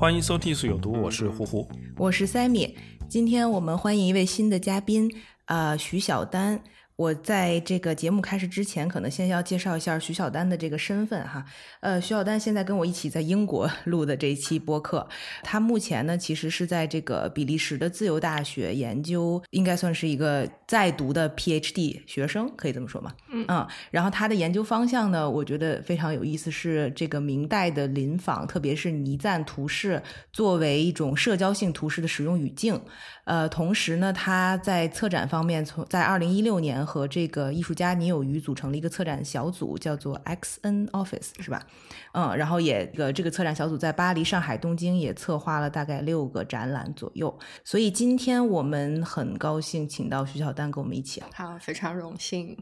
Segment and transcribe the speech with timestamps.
[0.00, 1.68] 欢迎收听《是有毒》，我是呼呼。
[1.98, 2.74] 我是 Sammy，
[3.06, 5.14] 今天我们欢迎一位新的嘉宾，
[5.44, 6.58] 呃，徐小丹。
[7.00, 11.42] 我在这个节目开始之前，可能先要介绍一下徐小丹的这个身份哈。
[11.80, 15.08] 呃，徐小丹现在跟我一起在英国 录的这一期播客，
[15.42, 23.10] 他目前呢其实是在这个比利时的自由大学研究，应该算是一个在读的 PhD 学生，可以这么说吗？
[23.32, 30.02] 嗯然后他的研究方向呢，我觉得非常有意思，是这个明代的临仿，特别是倪瓒图式
[30.34, 32.78] 作为一种社交性图式的使用语境。
[33.24, 41.64] 呃，同时呢，他在策展方面，从在二零一六年和这个艺术家倪有余组成了一个策展小组，叫做 XN Office，是吧？
[42.10, 47.38] 嗯，然后也呃，这个策展小组在巴黎、上海、东京也策划了大概六个展览左右。
[47.62, 51.22] 所以今天我们很高兴请到徐小丹跟我们一起。
[51.32, 52.58] 好，非常荣幸。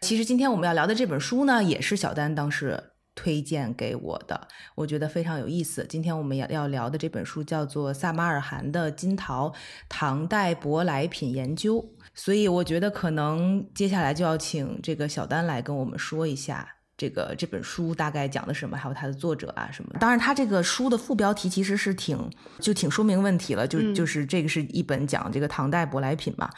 [0.00, 5.84] 其实今天我们要聊的这本书呢，也是小丹当时推荐给我的，我觉得非常有意思。
[5.88, 9.52] 今天我们要要聊的这本书叫做萨马尔罕的金陶
[9.88, 16.68] 唐代舶来品研究，所以我觉得可能接下来就要请这个小丹来跟我们说一下。
[16.94, 19.98] 这个这本书大概讲的什么，还有它的作者啊什么的。
[19.98, 26.48] 当然，它这个书的副标题其实是挺就挺说明问题了，就、嗯就是这个是一本讲这个唐代舶来品嘛。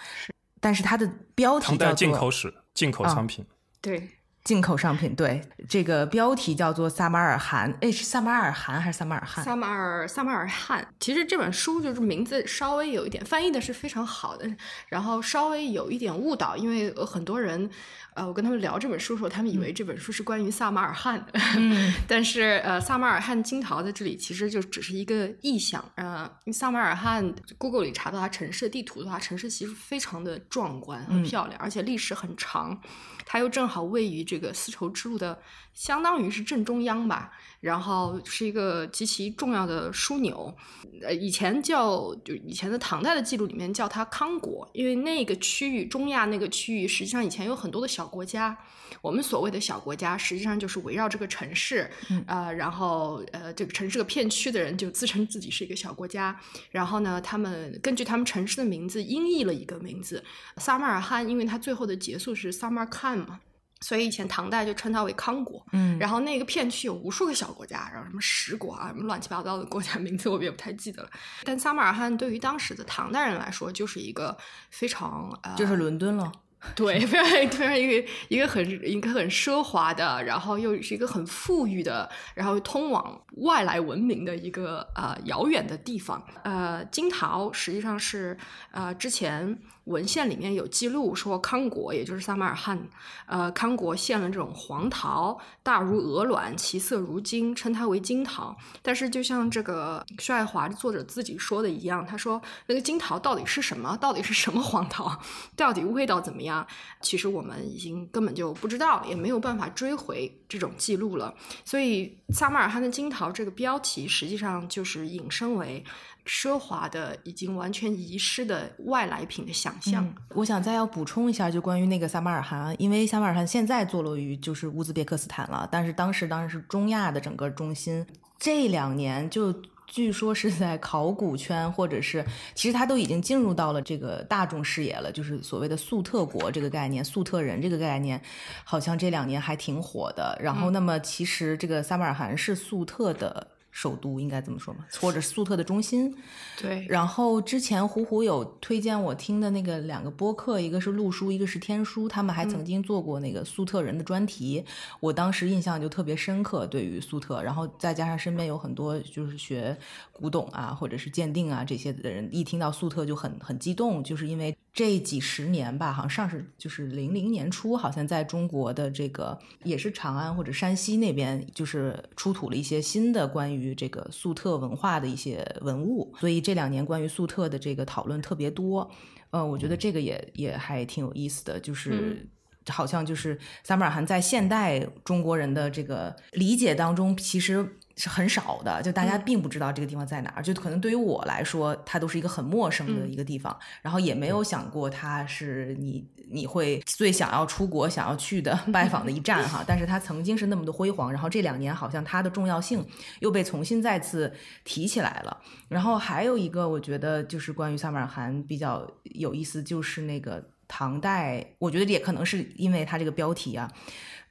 [0.61, 3.43] 但是它的标题唐代叫做进口史、进口商品。
[3.81, 4.07] 对，
[4.45, 9.43] 进口商品，对这个标题叫做萨马尔罕，哎，是萨马尔罕还是萨马尔汗？
[9.43, 14.47] 萨马尔萨马尔汗，其实这本书就是名字稍微有一点翻译的是非常好的，
[14.89, 17.69] 然后稍微有一点误导，因为呃很多人，
[18.13, 21.41] 呃，我跟他们聊这本书的时候，他们以为这本书是关于萨马尔汗的，
[22.07, 32.79] 但是呃，萨马尔汗金陶在这里其实就只是一个意象，呃，因为萨马尔汗 Google 里查到它城市的地图的话，城市其实非常的壮观、很漂亮，而且历史很长，
[33.25, 35.39] 它又正好位于这个丝绸之路的
[35.73, 40.55] 相当于是正中央吧，然后是一个极其重要的枢纽。
[41.03, 48.57] 呃，以前叫就以前的唐代的记录里面叫它康国，因为那个区域中亚那个区域实际上以前有很多的小国家。
[49.01, 51.91] 我们所谓的小国家，实际上就是围绕这个城市，
[52.27, 56.39] 呃，然后呃，这个城市这个片区的人就自称自己是一个小国家，
[56.71, 60.23] 然后呢，他们根据他们城市的名字音译了一个名字，
[60.59, 63.41] 撒马尔罕，因为它最后的结束是萨马尔罕嘛，
[63.81, 65.65] 所以以前唐代就称它为康国。
[65.73, 71.11] 嗯然后那个片区有无数个小国家，然后什么十国啊，什么乱七八糟的国家 名字我也不太记得了。
[71.45, 74.37] 但撒马尔罕对于当时的唐代人来说，就是一个
[74.71, 76.31] 非常呃，就是伦敦了。
[76.75, 86.27] 对，非常非常一个一个很一个很奢华的，然后又是一个很富裕的，然后通往外来文明的一个呃遥远的地方。
[86.43, 88.35] 呃，金陶实际上是
[88.71, 92.79] 呃之前文献里面有记录说康国，也就是撒马尔罕，
[93.27, 98.57] 呃康国献了这种黄桃，大如鹅卵，其色如金，称它为金桃。
[98.83, 103.97] 但是就像这个薛爱华的作者自己说的一样，他说那个金桃到底是什么？
[103.99, 105.21] 到底是什么黄桃？
[105.57, 106.67] 到底味道怎么样？
[107.01, 111.35] 其实我们已经根本就不知道，也没有办法追回这种记录了。
[111.65, 115.85] 所以撒马尔罕的金桃这个标题，实际上就是引申为
[116.25, 120.05] 奢华的、已经完全遗失的外来品的想象。
[120.05, 128.05] 嗯我想再要补充一下，就关于那个撒马尔罕，因为撒马尔罕现在坐落于就是乌兹别克斯坦了，但是当时当然是中亚的整个中心。
[128.39, 129.55] 这两年就
[129.87, 132.25] 据说是在考古圈，或者是
[132.55, 138.21] 其实它都已经进入到了这个大众视野了，就是所谓的粟特国这个概念，粟特人这个概念，
[138.65, 140.37] 好像这两年还挺火的。
[140.43, 143.47] 然后，那么其实这个撒马尔罕是粟特的。
[143.77, 144.87] 首都应该怎么说嘛？
[145.01, 146.17] 或者粟特的中心？
[146.57, 154.65] 对，然后之前虎虎有推荐我听的那个两个播客，一个是陆叔，一个是天书，他们还曾经做过那个粟特人的专题，
[155.01, 159.77] 我当时印象就特别深刻，对于粟特，然后再加上身边有很多就是学
[160.13, 178.91] 古董啊或者是鉴定啊这些的人，一听到粟特就很很激动，就是因为这几十年吧，好像上是就是零零年初，好像在中国的这个也是长安或者山西那边，就是出土了一些新的关于这个粟特文化的一些文物，所以这两年关于粟特的这个讨论特别多。
[179.31, 182.29] 呃，我觉得这个也也还挺有意思的，就是
[182.69, 199.65] 好像就是撒马尔罕在现代中国人的这个理解当中，其实是很少的，就大家并不知道这个地方在哪儿，就可能对于我来说，它都是一个很陌生的一个地方，然后也没有想过它是你你会最想要出国想要去的 拜访的一站哈。
[199.67, 202.85] 但是它曾经是那么的辉煌，然后这两年好像它的重要性
[203.21, 204.33] 又被重新再次
[204.65, 205.41] 提起来了。
[205.69, 210.51] 然后还有一个，我觉得就是关于萨马尔罕比较有意思，就是那个。
[210.67, 213.71] 唐代，我觉得也可能是因为它这个标题啊，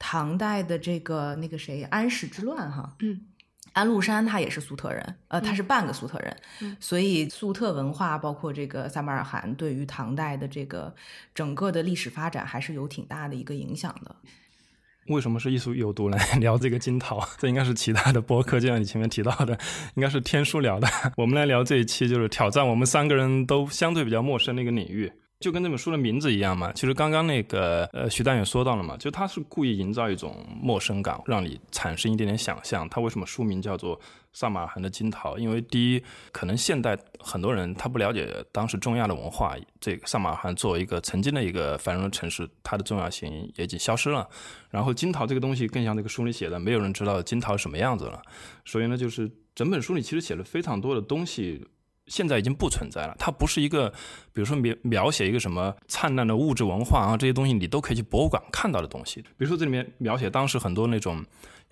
[0.00, 3.20] 唐代的这个那个谁安史之乱哈，嗯，
[3.74, 6.36] 安禄山他也是粟特人，呃，他是半个粟特人，
[6.80, 10.94] 所以粟特文化包括这个撒马尔罕对于唐代的这个
[11.34, 14.16] 整个的历史发展还是有挺大的一个影响的。
[15.08, 17.22] 为什么是艺术有毒来 聊这个金桃？
[17.36, 19.58] 这应该是其他的播客，就像你前面提到的，
[19.96, 20.88] 应该是天书聊的。
[21.18, 25.12] 我们来聊这一期，就是挑战我们三个人都相对比较陌生的一个领域。
[25.40, 32.88] 就跟这本书的名字一样嘛，其实刚刚那个呃徐丹也说到了嘛，就他是故意营造一种陌生感，让你产生一点点想象。
[32.88, 33.98] 他为什么书名叫做
[34.32, 35.34] 《萨马尔罕的金桃》？
[35.38, 36.02] 因为第一，
[36.32, 44.26] 可能现代很多人他不了解当时中亚的文化，这个萨马尔罕作为一个曾经的一个繁荣的城市，它的重要性也已经消失了。
[44.70, 48.22] 然后金桃这个东西更像这个书里写的，没有人知道金桃什么样子了。
[48.64, 51.66] 所以呢，就是整本书里其实写了非常多的东西。
[52.06, 53.90] 现在已经不存在了，它不是一个，
[54.32, 59.20] 比如说描描写一个什么灿烂的物质文化啊，这些东西你都可以去博物馆看到的东西。
[59.22, 61.24] 比如说这里面描写当时很多那种。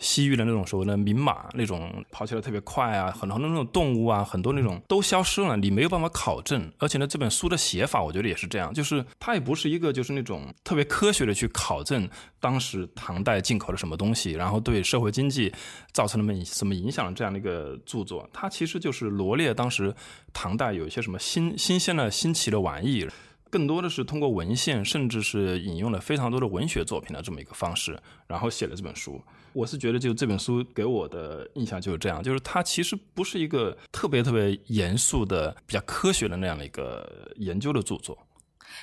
[0.02, 6.70] 西域的那种所谓的名马，那种跑起来特别快啊，很多那种动物啊，很多那种都消失了，你没有办法考证。
[6.78, 12.08] 而且呢，这本书的写法，我觉得也是这样，就是它也不是一个就是那种特别科学的去考证
[12.40, 15.52] 当时唐代进口的什么东西，然后对社会经济
[15.92, 18.28] 造成了什么影响这样的一个著作。
[18.32, 19.94] 它其实就是罗列当时
[20.32, 23.08] 唐代有一些什么新新鲜的新奇的玩意。
[23.52, 27.96] 更多的是通过文献，甚至是引用了非常多的文学作品的这么一个方式，
[28.26, 29.22] 然后写了这本书。
[29.52, 38.26] 我是觉得，就这本书给我的印象就是这样，就是它其实不是一个特别特别严肃的、比较科学的那样的一个研究的著作。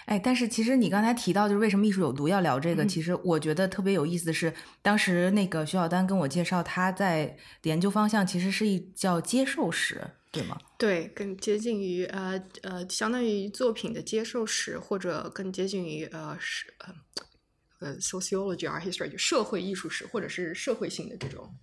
[0.05, 2.85] 哎，但是其实你刚才提到，就是为什么艺术有毒要聊这个？
[2.85, 10.11] 其实我觉得特别有意思的是，当时那个徐小丹跟我介绍，他在研究方向其实是一叫接受史。
[10.31, 10.57] 对吗？
[10.77, 16.93] 对，更接近于呃呃，相当于作品的接受史，或者更接近于呃是呃
[17.79, 21.53] 呃 sociology or history，就社会艺术史，或者是社会性的这种。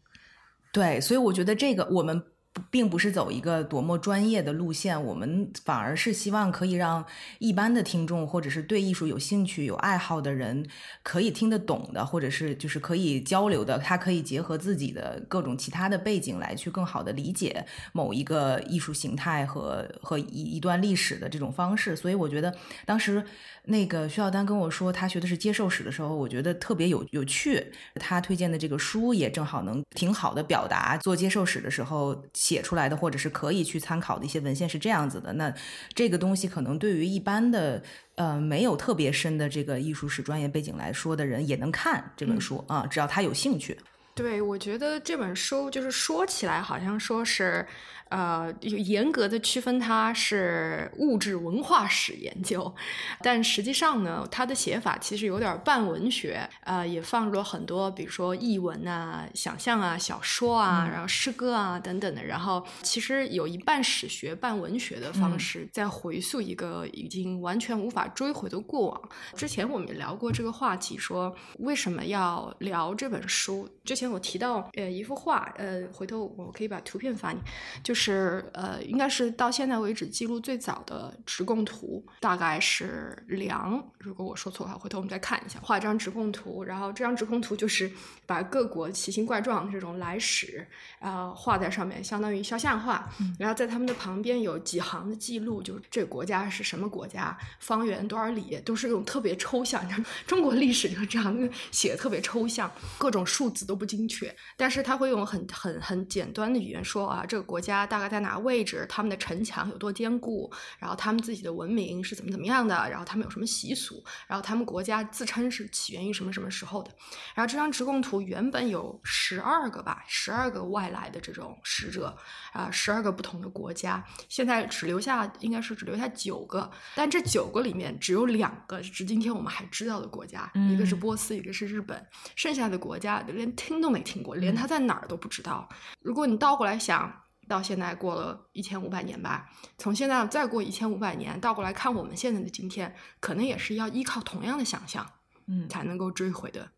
[0.73, 2.23] 对，所以我觉得这个我们。
[2.71, 7.05] 并不是走一个多么专业的路线，我们反而是希望可以让
[7.39, 10.67] 一般的听众，或者是对艺术有兴趣、有爱好的人，
[11.03, 21.95] 可以听得懂的，或者是就是可以交流的，他可以结合自己的各种其他的背景来去更好的理解某一个艺术形态和和一一段历史的这种方式。
[21.95, 22.55] 所以我觉得
[22.85, 23.25] 当时。
[23.69, 27.73] 那个徐晓丹跟我说，他学的是接受史的时候，我觉得特别有有趣。
[27.97, 35.33] 他推荐的这个书也正好能挺好的表达做接受史的时候写出来的，或者是可以去参考的一些文献是这样子的。
[35.33, 35.53] 那
[35.93, 37.83] 这个东西可能对于一般的
[38.15, 43.77] 呃没有特别深的这个艺术史专业背景来说的人也能看这本书啊，只要他有兴趣。
[44.17, 47.65] 对，我觉得这本书就是说起来好像说是。
[48.09, 52.73] 呃，严格的区分它是物质文化史研究，
[53.21, 69.09] 但实际上呢，它的写法其实有点半文学，呃，也放入了很多，比如说译文啊、想象啊、小说啊，然后诗歌啊等等的，然后其实有一半史学、半文学的方式在回溯一个已经完全无法追回的过往。
[69.35, 73.69] 之前我们也聊过这个话题，说为什么要聊这本书？
[73.85, 77.41] 之前我提到呃一幅画，呃，回头我可以把图片发你，
[77.83, 77.97] 就。
[77.97, 83.83] 是呃，应该是到现在为止记录最早的直贡图，大概是梁。
[83.99, 86.63] 如果我说错的话，回头我们再看一下，画一张直贡图。
[86.63, 87.91] 然后这张直贡图就是
[88.27, 93.09] 把各国奇形怪状这种来使啊画在上面，相当于肖像画。
[93.39, 99.83] 然后在他们的旁边有几行的记录，就是这个国家是什么国家，方圆多少里，都是用特别抽象。
[100.29, 104.35] 中国历史就是这样写的，特别抽象，各种数字都不精精确。
[104.57, 107.87] 但是他会用很很很简单的语言说啊，这个国家。
[107.87, 108.85] 大概在哪位置？
[108.89, 110.53] 他们的城墙有多坚固？
[110.79, 112.75] 然后他们自己的文明是怎么怎么样的？
[112.91, 114.03] 然后他们有什么习俗？
[114.27, 116.91] 然后他们国家自称是起源于什么什么时候的？
[117.35, 122.17] 然后这张直供图原本有十二个吧，十二个外来的这种使者
[122.57, 135.69] 啊，十二个不同的国家，现在只留下应该是只留下九个，但这九个里面只有两个是今天我们还知道的国家，一个是波斯，一个是日本，剩下的国家连听都没听过，连它在哪儿都不知道。
[136.01, 137.23] 如果你倒过来想。
[137.49, 139.49] 到现在过了一千五百年吧，
[139.79, 145.07] 从现在再过一千五百年倒过来看，我们现在的今天，可能也是要依靠同样的想象。
[145.47, 146.69] 嗯才能够追回的。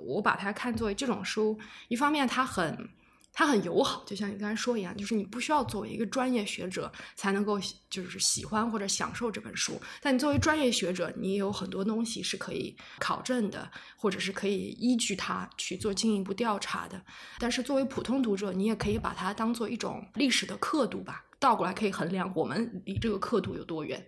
[0.00, 1.58] 我把它看作这种书，
[1.88, 2.88] 一方面它很
[3.38, 16.98] 它很友好，就像你刚才说一样，就是你不需要作为一个专业学者才能够就是喜欢或者享受这本书，但你作为专业学者，你有很多东西是可以考证的，或者是可以依据它去做进一步调查的。
[17.38, 24.02] 但是作为普通读者，你也可以把它当做一种历史的刻度吧，倒过来可以衡量我们离这个刻度有多远。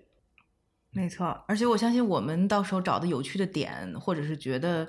[0.90, 4.88] 没错，而且我相信我们到时候找的有趣的点，或者是觉得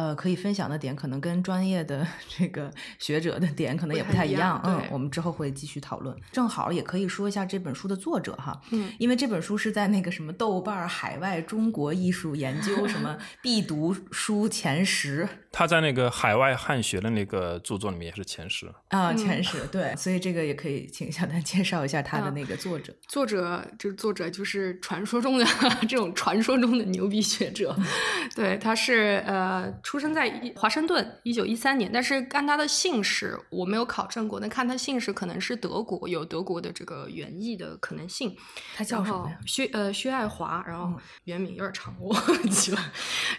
[0.00, 4.58] 呃可以分享的点，可能跟专业的这个学者的点可能也不太一样。
[4.64, 6.16] 嗯我们之后会继续讨论。
[6.32, 18.66] 正好也可以说一下这本书的作者哈，嗯，因为这本书是在那个什么豆瓣海外中国艺术研究什么 必读书前十他在那个海外汉学的那个著作里面也是前十。
[18.88, 22.94] 啊嗯前十，对，所以这个也可以请小丹介绍一下他的嗯那个作者。
[23.06, 25.44] 作者就是作者，就是传说中的
[25.88, 27.76] 这种传说中的牛逼学者。
[28.34, 38.36] 对，他是呃出生在一华盛顿，一九一三年，但是按他的姓氏我没有考证过，那看他姓氏可能是德国，有德国的这个原意的可能性。
[38.76, 39.36] 他叫什么呀？
[39.44, 42.78] 薛呃薛爱华，然后嗯原名有点长，我忘记了。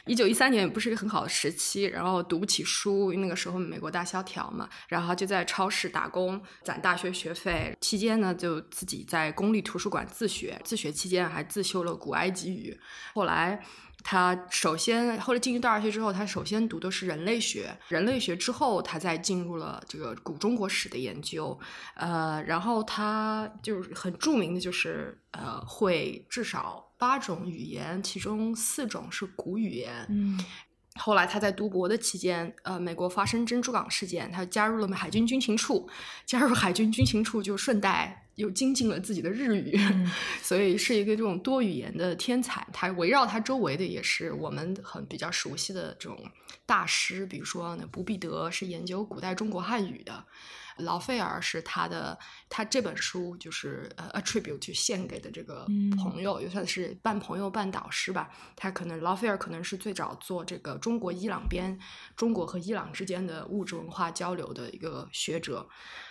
[0.05, 12.77] 一九一三年也不是一个很好的时期，然后读不起书，那个时候美国大萧条嘛，然后就在超市打工攒大学学费，期间呢就自己在公立图书馆自学，自学期间还自修了古埃及语。
[13.13, 13.63] 后来
[14.03, 21.57] 他首先后来进入大学之后，他首先读的是人类学，人类学之后，他再进入了这个古中国史的研究，
[21.95, 30.39] 呃，然后他就是很著名的就是呃会至少八种语言，其中四种是古语言，嗯
[30.95, 35.89] 后来他在读博的期间，呃，美国发生珍珠港事件，他加入了海军军情处，
[36.25, 39.79] 加入海军军情处就顺带又精进了自己的日语，
[40.43, 42.67] 所以是一个这种多语言的天才。
[42.73, 46.17] 他围绕他周围的也是我们很比较熟悉的这种
[46.65, 50.25] 大师，比如说呢，不必德是研究古代中国汉语的。
[50.81, 52.17] 劳费尔是他的，
[52.49, 58.29] 他这本书就是呃 attribute 就献给的这个嗯朋友，也算是半朋友半导师吧。
[58.55, 61.77] 他可能劳费尔可能是最早做这个中国伊朗边，
[62.15, 65.67] 中国和伊朗之间的物质文化交流的一个学者。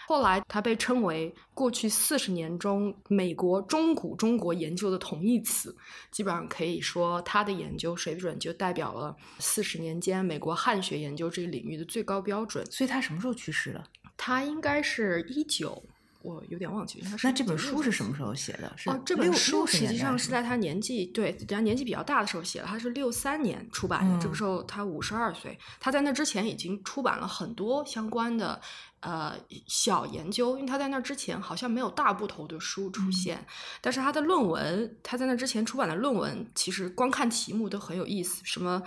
[0.07, 5.77] 后来他被称为过去四十年中美国中古中国研究的同义词，
[6.11, 12.67] 基本上可以说他的研究水准就代表了四十年间美国汉学研究这个领域的最高标准。
[12.73, 13.85] 所以他什么时候去世的？
[14.23, 15.83] 他应该是一九，
[16.21, 17.07] 我有点忘记了。
[17.07, 18.71] 应该是那这本书是什么时候写的？
[18.77, 25.59] 是哦，这本书实际上是在他年纪对，人家年纪比较大的时候写的，他是六三年出版的，这嗯个时候他五十二岁。
[25.81, 28.61] 他在那之前已经出版了很多相关的
[29.01, 29.35] 呃
[29.67, 33.47] 小研究，因为他在那之前好像没有大部头的书嗯出现，
[33.81, 38.83] 但是他的论文，他在那之前出版的论文，其实光看题目都很有意思，什么。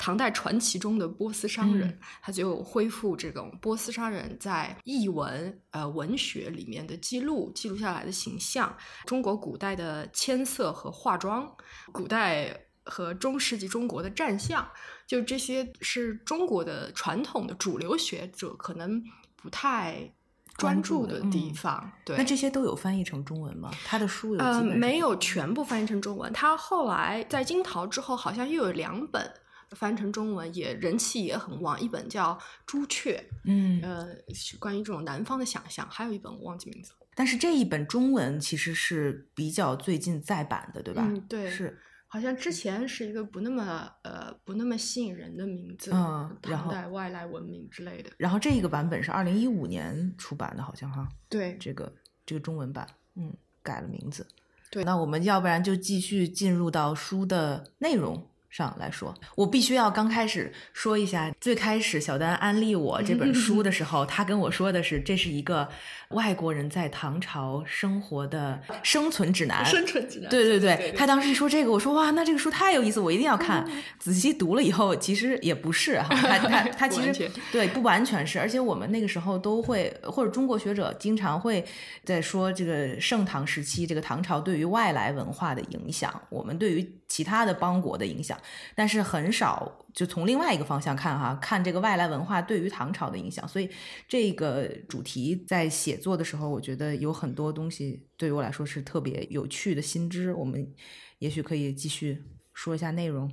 [0.00, 8.72] 唐代传奇中的波斯商人，嗯他就恢复这种波斯商人在译文呃文学里面的记录，记录下来的形象，
[9.06, 11.52] 中国古代的铅色和化妆，
[11.90, 14.70] 古代和中世纪中国的战象，
[15.04, 19.02] 就这些是中国的传统的主流学者可能
[19.40, 20.12] 不太
[20.56, 21.90] 专注注的地方。
[22.04, 23.70] 对，那这些都有翻译成中文吗？
[23.84, 26.32] 他的书有没有全部翻译成中文。
[26.32, 29.32] 他后来在金桃之后，好像又有两本
[29.70, 31.80] 翻成中文，也人气也很旺。
[31.80, 32.34] 一本叫
[32.66, 37.06] 《朱雀》，嗯，呃，是关于这种南方的想象；还有一本我忘记名字了。
[37.14, 41.02] 但是这一本中文其实是比较最近再版的，对吧？
[41.04, 41.78] 嗯对是
[42.10, 48.10] 好像之前是一个不那么呃不那么吸引人的名字，嗯然后唐代外来文明之类的。
[48.16, 51.92] 然后这个版本是二零一五年出版的，好像哈，对，这个
[52.24, 54.26] 这个中文版，嗯，改了名字。
[54.70, 59.14] 对那我们要不然就继续进入到书的内容上来说。
[59.34, 65.68] 我必须要刚开始说一下，最开始小丹安利我这本书的时候， 他跟我说的是这是一个
[66.10, 69.64] 外国人在唐朝生活的生存指南。
[69.64, 70.30] 生存指南。
[70.30, 73.66] 对对对，对他当时一说这个，我说哇，那这个书太有意思，我一定要看。
[73.98, 81.64] 仔细读了以后，其实也不是哈，他他他其实对不完全是，而且我们那个时候都会，或者中国学者经常会
[82.04, 88.38] 在说这个盛唐时期，这个唐朝对于外来文化的影响，我们对于其他的邦国的影响，
[88.74, 93.48] 但是很少就从另外一个方向看哈，看这个外来文化对于唐朝的影响。
[93.48, 93.68] 所以
[94.06, 100.72] 这个主题在写作的时候，我觉得有很多东西对于我来说是特别有趣的新知，我们
[101.18, 102.22] 也许可以继续
[102.52, 103.30] 说一下内容。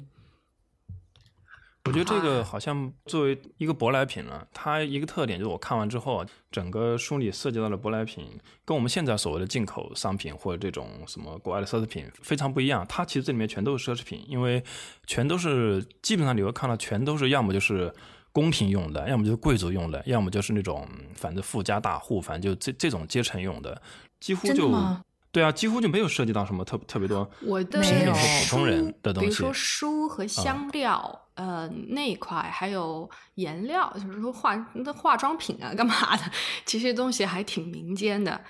[1.86, 8.28] 我觉得这个好像作为一个舶来品了，它一个特点就是我看完之后啊，整个书里涉及到的舶来品
[8.66, 12.84] 跟我们现在所谓的进口商品或者这种什么国外的奢侈品非常不一样。
[12.90, 14.64] 它其实这里面全都是奢侈品，因为
[15.06, 17.94] 全都是基本上你会看到全都是要么就是
[18.32, 23.80] 宫廷用的，要么就是贵族用的，要么就是那种反正富家大户，反正就这这种阶层用的，
[24.20, 24.74] 几乎就。
[25.32, 36.24] 对啊，几乎就没有涉及到什么特特别多我的平民和普通人的东西，比如说书和香料，呃，那一块还有颜料，就是说化那化妆品啊，干嘛的？
[36.66, 38.42] 这些东西还挺民间的。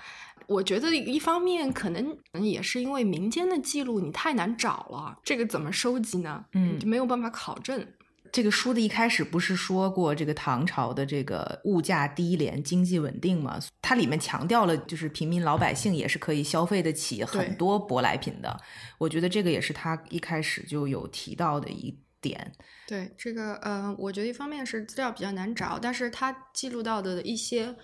[0.46, 6.44] 我觉得一方面可能也是因为民间的记录你太难找了，这个怎么收集呢？
[6.52, 7.84] 嗯，就没有办法考证。
[8.32, 13.58] 这个书的一开始不是说过这个唐朝的这个物价低廉、经济稳定吗？
[13.80, 18.56] 它里面强调了，就是平民老百姓也是可以消费得起很多舶来品的。
[18.98, 22.52] 我觉得这个也是他一开始就有提到的一点。
[22.86, 27.74] 对这个，呃，我觉得一方面是资料比较难找，但是他记录到的一些，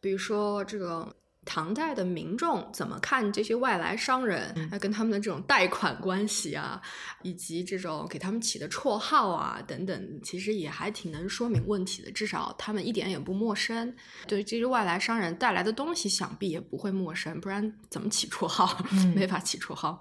[0.00, 1.16] 比如说这个。
[1.44, 4.54] 唐代的民众怎么看这些外来商人？
[4.70, 6.80] 那跟他们的这种贷款关系啊，
[7.22, 12.12] 以及这种给他们起的绰号啊等等，其实也还挺能说明问题的。
[12.12, 13.92] 至少他们一点也不陌生，
[14.28, 18.80] 对这些外来商人带来的东西，想必也不会陌生，不然怎么起绰号？
[19.12, 20.00] 没法起绰号。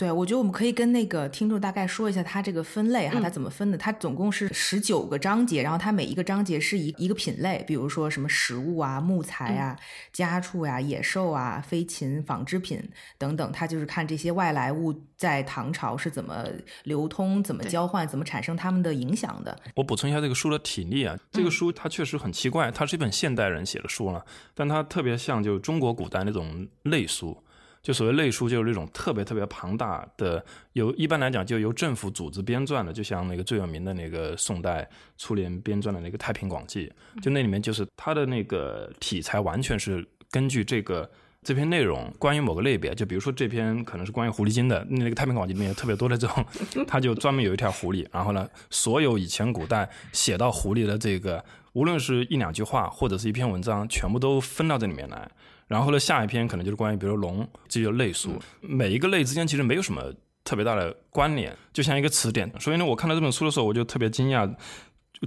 [0.00, 3.76] 对，我觉得我们可以跟那个听众大概说一下它这个分类哈，它怎么分的？
[3.76, 9.78] 它总共是十九个章节，然后它每一个章节是一一个品类，比如说什么食物啊、木材啊、
[10.10, 12.82] 家畜呀、野兽啊、飞禽、纺织品
[13.18, 16.46] 等等，它就是看这些外来物在唐朝是怎么
[16.84, 19.54] 流通、怎么交换、怎么产生它们的影响的。
[19.74, 27.36] 我补充一下这个书的体例啊，这个书它确实很奇怪，它是一本现代人写的书了，但它特别像就中国古代那种类书。
[27.82, 30.44] 就所谓类书，就是那种特别特别庞大的，
[30.74, 41.10] 由一般来讲就由政府组织编撰的，就像那个最有名的那个宋代初年编撰的那个《太平广记》，就那里面就是它的那个题材完全是根据这个
[41.42, 46.44] 这篇内容关于某个类别，就比如说这篇可能是关于狐狸精的，那个《太平广记》里面有特别多的这种，
[46.86, 55.30] 它就专门有一条狐狸，然后呢，所有以前古代写到狐狸的这个，无论是一两句话或者是一篇文章，全部都分到这里面来。
[55.70, 58.32] 然后呢，下一篇可能就是关于，比如龙，这就类书。
[58.60, 60.02] 每一个类之间其实没有什么
[60.42, 62.52] 特别大的关联，就像一个词典。
[62.58, 64.52] 所以呢，我看到这本书的时候，我就特别惊讶，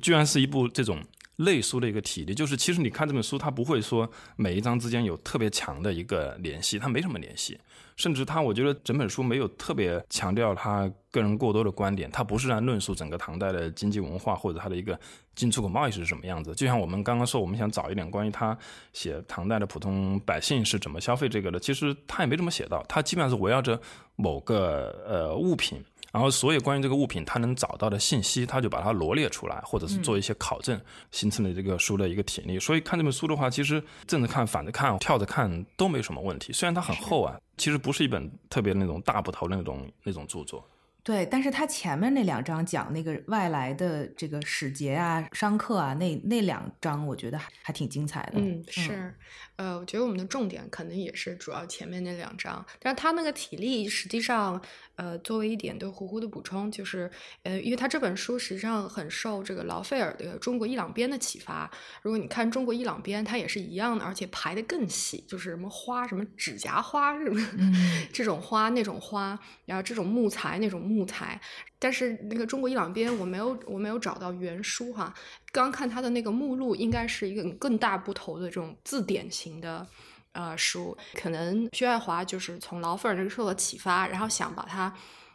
[0.01, 0.99] 居然是一部这种
[1.37, 2.33] 类书的一个体例。
[2.33, 7.59] 就是其实你看这本书，它不会说每一章之间有特别强的一个联系，它没什么联系。
[7.95, 14.99] 甚至它，我觉得整本书没有特别强调他个人过多的观点，它不是在论述整个唐代的经济文化或者它的一个
[15.35, 16.55] 进出口贸易是什么样子。
[16.55, 18.57] 就像我们刚刚说，我们想找一点关于他
[18.93, 23.79] 写唐代的普通百姓是怎么消费这个的，其实他也没怎么写到，他基本上是围绕着
[24.15, 25.79] 某个呃物品。
[26.13, 32.59] 然后，所有关于这个物品，他能找到的信息，他就把它罗列出来，或者是做一些考证，形成了这个书的一个体例。
[32.59, 36.53] 所以看这本书的话，其实正着看、反着看、跳着看都没什么问题。
[36.53, 40.63] 虽然它很厚啊，其实不是一本特别那种大部头的那种那种著作。
[41.01, 48.39] 对，但是他前面那两章讲那个外来的这个使节啊、商客啊，那那两章我觉得还还挺精彩的。
[48.39, 49.13] 嗯，是，
[49.55, 54.61] 呃，我觉得我们的重点可能也是主要前面那两章，但是他那个体力实际上。
[54.95, 57.09] 呃，作为一点对胡胡的补充，就是，
[57.41, 61.67] 呃，因为他这本书实际上很受这个劳费尔的《中国伊朗编》的启发。
[62.03, 67.41] 如果你看《中国伊朗编》，它也是一样的，而且排的更细，就是什么花，什么指甲花，什么
[68.13, 71.41] 这种花，那种花，然后这种木材，那种木材。
[71.79, 75.11] 但是那个《中国伊朗编》，我没有，我没有找到原书哈。
[75.53, 79.87] 刚看它的那个目录，应该是一个更大部头的这种字典型的。
[80.33, 84.91] 呃，书可能薛爱华就是从劳菲尔这个受了启发，然后想把它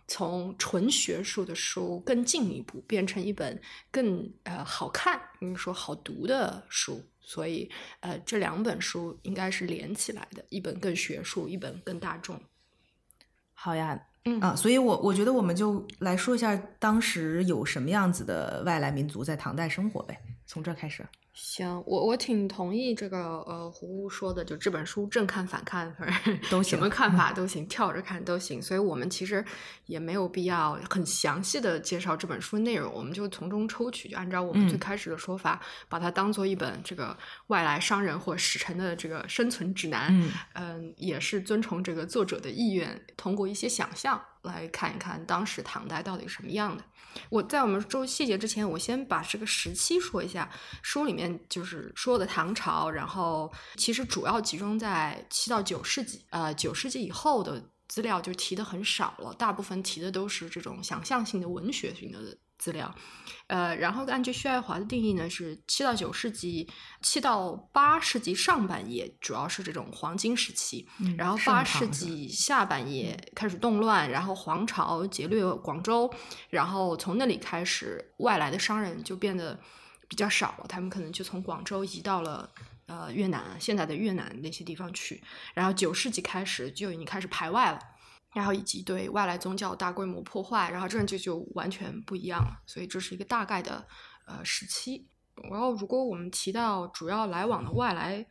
[0.08, 12.36] 从纯学术的书更进一步变成一本更呃好看，你说好读的书，所以呃这两本书应该是连起来的，一本更学术，一本更大众。
[13.54, 21.06] 好呀，嗯啊，所以我我觉得我们就来说一下当时有什么样子的外来民族在唐代生活呗，从这开始。
[21.40, 28.60] 行，我我挺同意这个呃胡胡说的，就这本书正看反看反正 都行，什么看法 都行，跳着看都行。
[28.60, 29.44] 所以我们其实
[29.86, 40.12] 也没有必要很详细的介绍这本书的内容，我们就从中抽取，就按照我们最开始的说法，把它当做一本这个外来商人或使臣的这个生存指南。
[40.54, 46.84] 嗯，也是遵从这个作者的意愿，通过一些想象来看一看当时唐代到底什么样的。
[47.30, 50.48] 我在我们说细节之前，我先把这个时期说一下。
[50.82, 56.24] 书里面就是说的唐朝，然后其实主要集中在七到九世纪。
[56.30, 62.94] 呃，九世纪以后的资料就提的很少了，大部分提的都是这种想象性的文学性的资料。
[63.46, 66.68] 呃，然后按据薛爱华的定义呢，是七到九世纪，
[67.00, 76.12] 七到八世纪上半叶主要是这种黄金时期，然后八世纪下半叶开始动乱，然后皇朝劫掠广州，
[76.50, 79.58] 然后从那里开始，外来的商人就变得
[80.06, 82.50] 比较少了，他们可能就从广州移到了
[82.84, 85.22] 呃越南，现在的越南那些地方去，
[85.54, 87.78] 然后九世纪开始就已经开始排外了。
[88.34, 92.62] 然后以及对外来宗教大规模破坏，然后这就就完全不一样了。
[92.66, 93.86] 所以这是一个大概的
[94.26, 95.08] 呃时期。
[95.50, 98.26] 然后如果我们提到主要来往的外来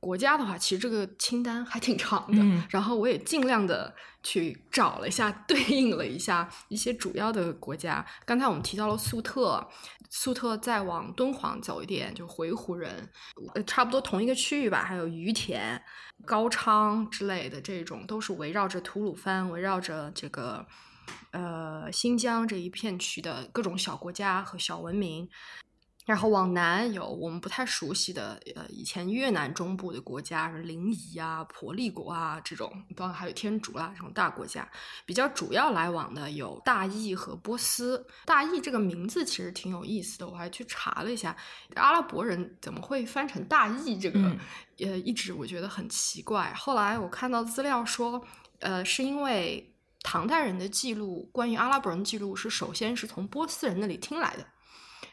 [0.00, 2.66] 国家的话，其实这个清单还挺长的。
[2.70, 8.04] 然后我也尽量的去找了一下， 对应了一下一些主要的国家。
[8.24, 9.68] 刚才我们提到了粟特。
[10.08, 13.10] 粟特再往敦煌走一点，就回鹘人，
[13.54, 14.84] 呃，差不多同一个区域吧。
[14.84, 15.82] 还有于田、
[16.24, 20.66] 高昌之类的这种，都是围绕着吐鲁番、围绕着这个
[21.30, 25.28] 呃新疆这一片区的各种小国家和小文明。
[26.06, 34.66] 然后往南有我们不太熟悉的，呃，以前越南中部的国家，临沂啊、婆利国啊这种，当然还有天竺啦这种大国家。
[35.04, 38.06] 比较主要来往的有大邑和波斯。
[38.24, 41.36] 大邑这个名字其实挺有意思的，我还去查了一下，
[41.74, 44.20] 阿拉伯人怎么会翻成大邑这个，
[44.78, 46.52] 呃，一直我觉得很奇怪。
[46.54, 48.24] 后来我看到资料说，
[48.60, 54.46] 呃，是因为唐代人的记录，关于阿拉伯人记录是首先是从波斯人那里听来的。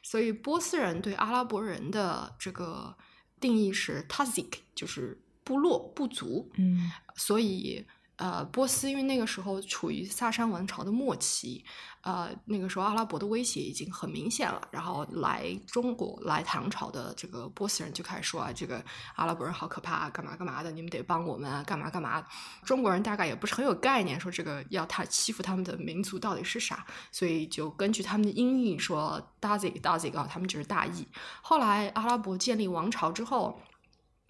[0.02, 2.96] 所以波斯人对阿拉伯人的这个
[3.40, 6.52] 定义是 tazik，就是部落部族。
[6.58, 7.86] 嗯，所以
[8.18, 11.66] 呃，波斯因为那个时候处于萨珊王朝的末期。
[12.02, 18.84] 呃，那个时候阿拉伯的威胁已经很明显了，然后来中国来唐朝的这个波斯人就开始说啊，这个
[19.16, 22.22] 阿拉伯人好可怕，干嘛干嘛的，你们得帮我们啊，干嘛干嘛。
[22.66, 31.08] 中国人大概也不是很有概念，说这个要他欺负他们的民族到底是啥，所以就根据他们的音译说 “dazi dazi” 啊，他们就是大义。
[31.42, 33.58] 后来阿拉伯建立王朝之后。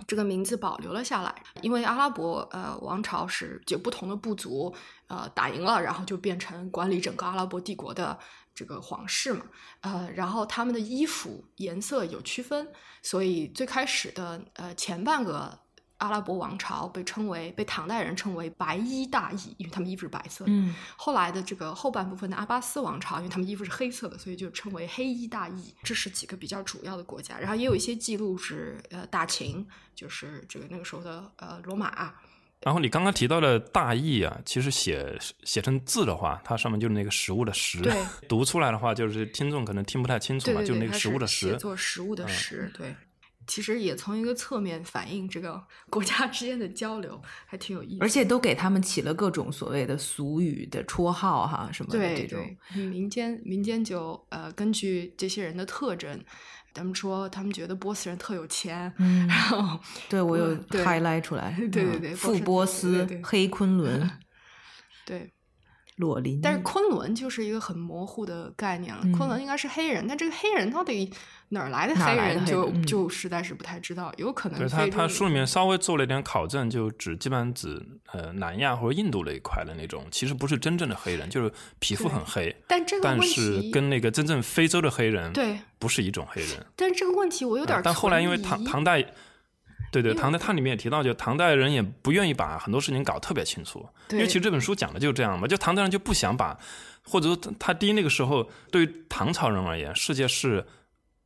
[0.08, 4.73] 这个名字保留了下来，因为阿拉伯呃王朝是就不同的部族
[5.08, 8.17] 呃打赢了，然后就变成管理整个阿拉伯帝国的
[8.53, 9.45] 这个皇室嘛，
[9.82, 12.67] 呃，然后他们的衣服颜色有区分，
[13.01, 15.62] 所以最开始的呃前半个。
[15.97, 20.51] 阿拉伯王朝被称为被唐代人称为白衣大义，因为他们衣服是白色的。
[20.51, 25.73] 嗯，后来的这个后半部分的阿巴斯王朝，因为他们衣服是黑色的，所以就称为黑衣大义。
[25.84, 32.13] 这是几个比较主要的国家，然后也有一些记录是呃大秦，就是这个那个时候的呃罗马。
[32.62, 37.93] 然后你刚刚提到的大意啊，其实写写成字的话，它上面就是那个食物的食，对，
[38.29, 42.95] 读出来的话就是听众可能听不太清楚嘛，就是那个食物的食，写作食物的食，对。
[43.47, 47.97] 其实也从一个侧面反映这个 国家之间的交流，还挺有意思。
[48.01, 52.39] 而且都给他们起了各种所谓的俗语的绰号哈，什么的这种。
[52.73, 56.23] 民间民间就呃根据这些人的特征，
[56.73, 58.93] 他们说他们觉得波斯人特有钱，
[59.27, 59.79] 然后
[60.10, 64.10] 对我有 highlight 出来，对对对，富波斯、黑昆仑，
[65.06, 65.32] 对。
[65.97, 69.01] 裸林，但是昆仑就是一个很模糊的概念了。
[69.15, 71.12] 昆仑应该是黑人，但这个黑人到底
[71.49, 74.12] 哪儿来的黑人，就就实在是不太知道。
[74.17, 77.79] 有可能对他他书里面稍微做了一点考证，就指基本上指
[78.12, 82.56] 呃南亚或者印度那一块的那种，其实不是真正的黑人，就是皮肤很黑。
[82.67, 86.65] 但这个但是跟那个真正非洲的黑人对不是一种黑人。
[86.75, 89.06] 但这个问题我有点，但后来因为唐唐代。
[90.01, 96.58] 对对，唐代它里面也提到，就唐代人也不愿意把很多事情搞特别清楚，因为其实这本书讲的就是这样嘛，就唐代人就不想把，
[97.03, 100.65] 或者说他第一那个时候对于唐朝人而言，世界是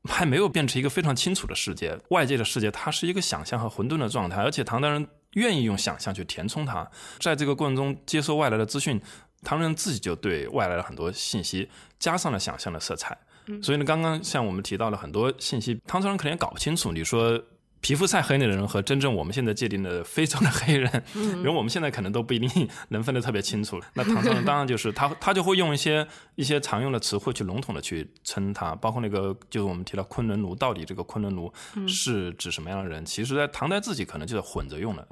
[0.04, 6.86] 还没有变成一个非常清楚的世界，外界的世界它是一个想象和混沌的状态，而且唐代人愿意用想象去填充它，
[7.20, 9.02] 在这个过程中接收外来的资讯，
[9.44, 13.18] 唐人自己就对外来的很多信息加上了想象的色彩，
[13.64, 17.42] 所以呢，刚刚像我们提到了很多信息，唐朝人可能也搞不清楚，你说。
[17.88, 23.80] 皮肤晒黑的人和真正我们现在界定的非洲的黑人，因为我们现在可能都不一定能分得特别清楚。
[23.94, 31.50] 那唐朝人当然就是他，他就会用一些一些常用的词汇去笼统的去称他，包括那个就是我们提到昆仑奴，到底这个昆仑奴
[31.88, 33.06] 是指什么样的人？
[33.06, 35.08] 其实，在唐代自己可能就是混着用的。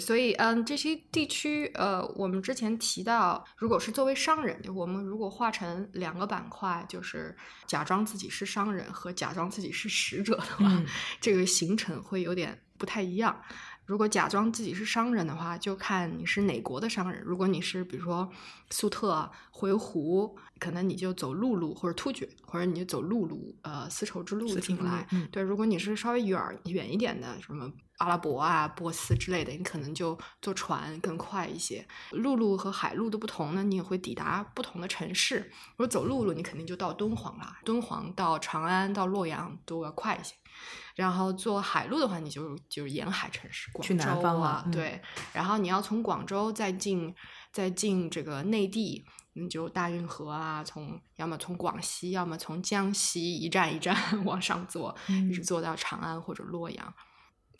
[0.00, 10.82] 所以，嗯，这些地区，呃，我们之前提到，如果是作为商人，我们如果划成两个板块，就是假装自己是商人和假装自己是使者的话，
[11.20, 13.38] 这个行程会有点不太一样。
[13.84, 17.20] 如果假装自己是商人的话，就看你是哪国的商人。
[17.26, 18.30] 如果你是比如说
[18.70, 25.06] 粟特、回鹘，可能你就走陆路或者突厥，或者你就走陆路，呃，丝绸之路进来。
[25.10, 27.70] 嗯对，如果你是稍微远儿远一点的，什么
[28.02, 31.86] 阿拉伯啊、波斯之类的，你可能就坐船更快一些。
[32.10, 35.38] 陆路和海路的不同呢，你也会抵达不同的城市。
[35.76, 40.34] 如果走陆路，你肯定就到敦煌啦，敦煌到长安到洛阳都要快一些。
[40.96, 45.00] 然后坐海路的话，你就就是沿海城市，广去南州啊，对。
[45.32, 47.14] 然后你要从广州再进
[47.52, 54.94] 再进这个内地，你就大运河啊，从要么从广西，要么从江西，一站一站 往上坐，
[55.30, 56.94] 一直坐到长安或者洛阳。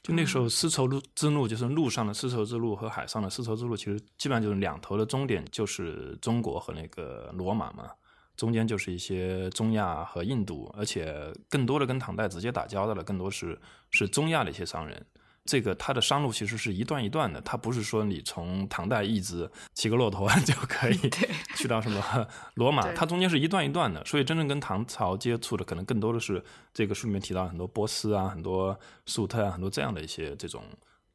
[0.03, 7.89] 就那时候丝绸路之路，就是陆上的丝绸之路和海上的丝绸之路，其实基本上就是两头的终点就是中国和那个罗马嘛，
[8.37, 13.57] 中间就是一些中亚和印度，而且更多的跟唐代直接打交道的，更多是
[13.91, 15.07] 是中亚的一些商人。
[15.45, 20.97] 这个它的商路其实是一段一段的，它不是说你从唐代一直骑个骆驼 就可以
[21.57, 22.01] 去到什么
[22.55, 30.63] 罗马，它中间是一段一段的，所以真正跟唐朝接触的可能更多的是这个书里面提到很多波斯啊、很多粟特啊、很多这样的一些这种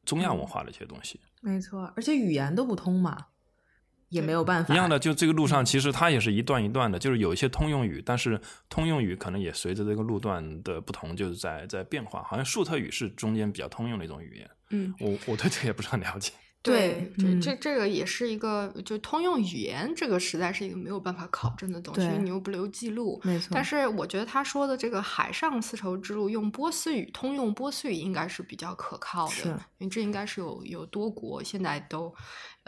[0.04, 1.18] 中亚文化的一些东西。
[1.40, 3.26] 没错，而且语言都不通嘛，
[4.10, 12.22] 也没有办法一样的，就这个路上其实它也是一段一段的，就是有一些通用语，但是通用语可能也随着这个路段的不同，就是在在变化。
[12.22, 16.32] 好像粟特语是中间比较通用的一种语言，嗯，我我对这个也不是很了解。
[16.60, 23.18] 对这嗯这这个也是一个，就通用语言，这个实在是一个没有办法考证的东西，因为你又不留记录。
[23.22, 32.12] 没错但是我觉得他说的这个海上丝绸之路用波斯语，通用波斯语应该是比较可靠的，是因为这应该是有有多国现在都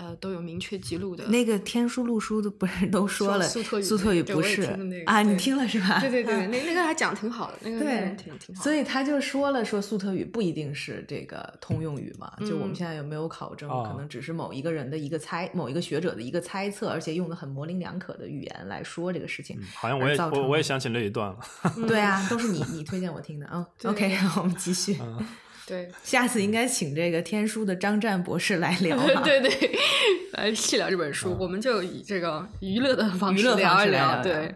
[0.00, 1.26] 呃都有明确记录的。
[1.28, 5.20] 那个天书陆书的不是都说说了，粟特语不是那个啊？
[5.22, 6.00] 你听了是吧？
[6.00, 8.62] 对对对，嗯 那那个还讲挺好的，那个对挺挺好。
[8.62, 19.56] 所以他就说了，说粟特语不一定是这个通用语嘛，就我们嗯现在有没有考证，哦可能只是某一个人的一个猜，某一个学者的一个猜测，而且用的很模棱两可的语言来说这个事情。
[19.60, 21.38] 嗯好像我也造成我我也想起那一段了。
[21.86, 23.66] 对啊， 都是你你推荐我听的啊。
[23.78, 24.96] 对 OK，我们继续。
[25.70, 29.06] 对下次应该请这个天书的张湛博士来聊啊。
[29.24, 29.78] 对对，
[30.35, 34.16] 来细聊这本书，我们就以这个娱乐的方式聊一聊。
[34.16, 34.54] 聊对，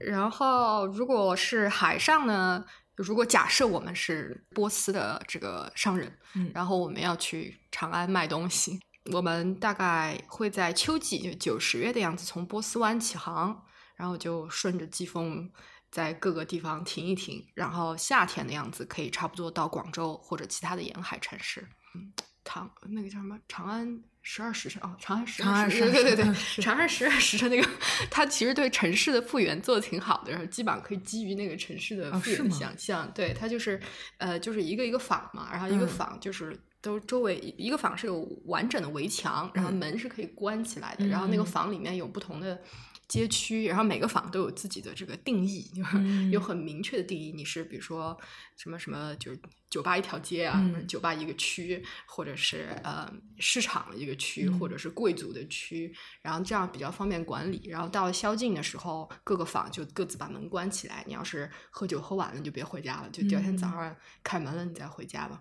[0.00, 2.64] 然后如果是海上呢？
[2.96, 8.80] 如果假设我们是波斯的这个商人，嗯然后我们要去长安卖东西，
[9.12, 13.62] 我们大概会在秋季，就九十月的样子，从波斯湾起航，
[13.96, 15.46] 然后就顺着季风
[15.90, 21.66] 在各个地方停一停，然后夏天的样子可以差不多到广州或者其他的沿海城市。
[21.94, 22.12] 嗯，
[22.44, 27.68] 长那个叫什么长安十二时辰哦，长安十二时12对对对长安十二时辰那个，
[28.10, 33.10] 它其实对城市的复原做的挺好的，然后基本上可以基于那个城市的复原想象。
[33.14, 33.80] 对，它就是
[34.18, 36.58] 呃，就是一个一个坊嘛，然后一个嗯坊就是。
[36.82, 42.62] 都周围一个坊是有完整的围墙，然后嗯门是可以关起来的，然后那个嗯坊里面有不同的
[43.08, 47.30] 街区，然后每个坊都有自己的这个定义，就是嗯有很明确的定义。
[47.30, 48.18] 你是比如说
[48.56, 49.40] 什么什么，就是
[49.70, 57.68] 酒吧一条街啊，嗯酒吧一个区，或者是呃市场一个区，嗯或者是贵族的区，然后这样比较方便管理。
[57.68, 61.04] 然后到了宵禁的时候，各个坊就各自把门关起来。
[61.06, 65.40] 你要是喝酒喝晚了，你就别回家了，就第二天早嗯上开门了，你再回家吧。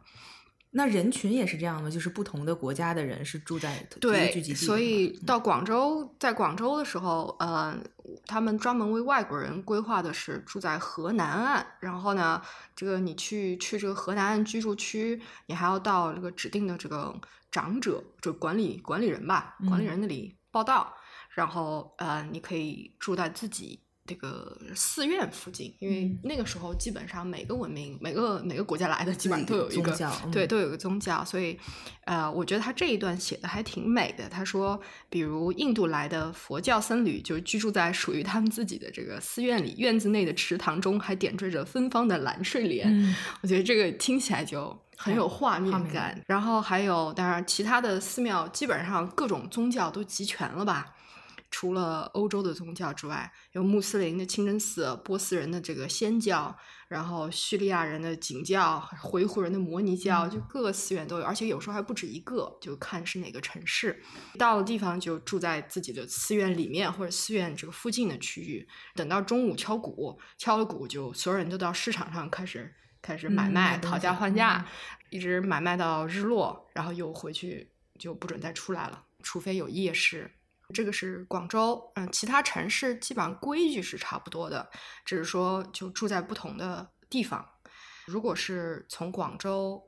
[0.78, 1.90] 那人群也是这样吗？
[1.90, 7.74] 就是不同的国家的人是住在聚集，地的吗，所以到广州，在广州的时候，呃，
[8.26, 11.66] 他们专门为外国人规划的是住在河南岸。
[11.80, 12.42] 然后呢，
[12.76, 17.16] 这个你去去这个河南岸居住区，你还要到这个指定的这个
[17.50, 20.94] 长者，就管理管理人吧，管理嗯人那里报道。
[21.30, 23.85] 然后呃，你可以住在自己。
[24.08, 29.92] 这个寺院附近，因为嗯那个时候基本上每个文明、每个每个国家来的，基本上都有一个
[30.32, 31.58] 对，都有一个宗教，所以，
[32.06, 34.30] 呃，我觉得他这一段写的还挺美的。
[34.30, 42.88] 他说，比如印度来的佛教僧侣就居住在属于他们自己的这个寺院里，院子内的池塘中还点缀着芬芳的蓝睡莲。
[42.88, 46.22] 嗯我觉得这个听起来就很有画面画面感。
[46.28, 50.95] 然后还有，当然其他的寺庙基本上各种宗教都集全了吧。
[51.58, 56.54] 除了欧洲的宗教之外，有穆斯林的清真寺、波斯人的这个祆教，
[56.90, 64.04] 然后叙利亚人的景教、回鹘人的摩尼教，就各个寺院都有，而且有时候还不止一个，就看是哪个城市。
[64.38, 68.68] 到了地方就住在自己的寺院里面或者寺院这个附近的区域。
[68.94, 72.70] 等到中午敲鼓，敲了鼓就所有人都到市场上开始
[73.02, 74.66] 开始买嗯卖、讨价还价，嗯
[75.10, 80.30] 一直买卖到日落，然后又回去就不准再出来了，除非有夜市。
[80.74, 84.70] 这个是广州，嗯，其他城市基本上规矩是差不多的，
[85.04, 87.48] 只是说就住在不同的地方。
[88.06, 89.82] 如果是从广州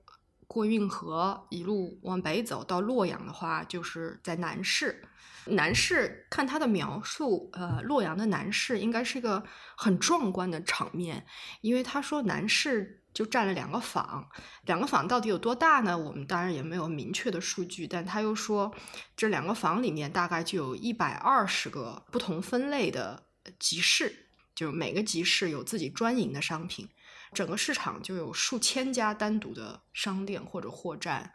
[0.47, 5.03] 过运河一路往北走到洛阳的话，就是在南市。
[5.49, 9.41] 南市看它的描述，呃，洛阳的南市应该是一个
[9.77, 11.25] 很壮观的场面，
[11.61, 14.29] 因为他说南市就占了两个坊，
[14.65, 15.97] 两个坊到底有多大呢？
[15.97, 18.73] 我们当然也没有明确的数据，但他又说
[19.15, 23.23] 这两个坊里面大概就有一百二十个不同分类的
[23.57, 26.89] 集市，就每个集市有自己专营的商品，
[27.33, 31.31] 整个市场就有数千家单独的商店或者货站。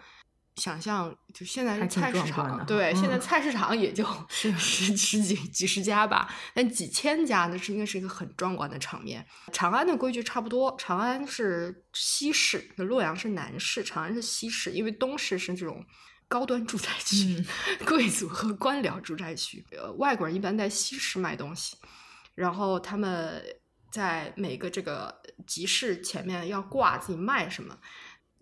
[0.57, 9.26] 想象就现在是菜市场，对，现在菜市场也就 十十几几十家吧，但几千家那是应该是一个很壮观的场面。
[9.50, 15.83] 长安的规矩差不多，长安是西市，洛阳是南市，长安是西市，因为东市是这种
[16.28, 17.42] 高端住宅区、
[17.88, 19.64] 贵族和官僚住宅区。
[19.70, 21.78] 呃，外国人一般在西市买东西，
[22.35, 23.42] 然后他们
[23.92, 27.78] 在每个这个集市前面要挂自己卖什么。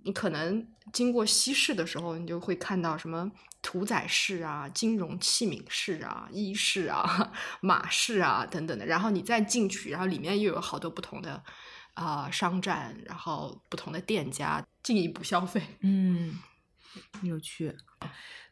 [0.02, 8.86] 你可能经过西市的时候，你就会看到什么屠宰市啊、金融器皿市啊、衣市啊、 马市啊等等的。
[8.86, 11.44] 然后你再进去，然后里面又有好多不同的
[11.92, 15.62] 啊商站，然后不同的店家进一步消费。
[15.80, 16.38] 嗯，
[17.22, 17.76] 有趣。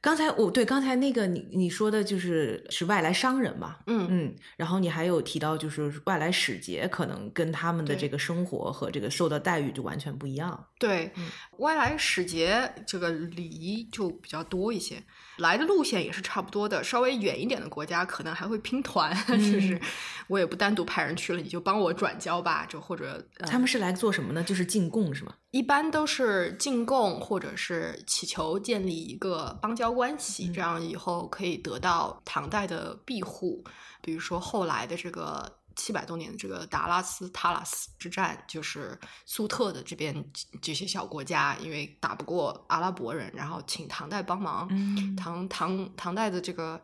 [0.01, 10.67] 刚才我对刚才那个你你说的就是是外来商人嘛，嗯嗯，然后你还有提到就是外来使节可能跟他们的这个生活和这个受到待遇就完全不一样。
[10.79, 11.13] 对，
[11.59, 15.03] 外来使节这个礼仪就比较多一些，
[15.39, 16.85] 来的路线也是差不多的。
[16.85, 19.81] 稍微远一点的国家可能还会拼团， 就是
[20.29, 24.43] 我也不单独派人去了，你就帮我转交吧，就或者他们是来做什么呢？
[24.43, 25.35] 就是进贡是吗？
[25.51, 33.65] 一般都是进贡，或者是祈求建立一个邦交关系，这样以后可以得到唐代的庇护。
[34.01, 40.23] 比如说后来的这个七百多年的这个达拉斯塔拉斯之战，就是苏特的这边
[40.61, 44.69] 这些小国家，因为打不过阿拉伯人，然后请唐代帮忙。
[45.17, 46.83] 唐唐唐代的这个。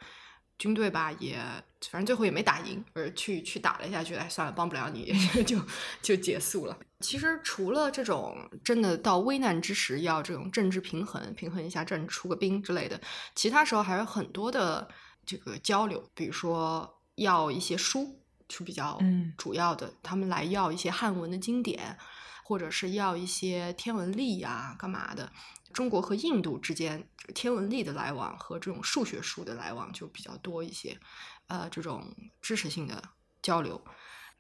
[0.57, 1.37] 军队吧，也
[1.91, 5.13] 反正最后也没打赢，而去去打了一下，觉得哎算了，帮不了你，
[5.45, 5.61] 就
[6.01, 6.79] 就结束了。
[7.01, 12.99] 其实除了这种真的到危难之时要这种政治平衡，平衡一下政，出个兵之类的，
[13.35, 14.89] 其他时候还有很多的
[15.27, 18.17] 这个交流，比如说要一些书
[18.49, 18.99] 是比较
[19.37, 21.97] 主要的，他们来要一些汉文的经典，
[22.45, 25.31] 或者是要一些天文历呀，干嘛的。
[25.73, 30.97] 中国和印度之间天文历的来往和这种数学书的来往就比较多一些，
[31.49, 33.03] 呃，这种知识性的
[33.43, 33.85] 交流。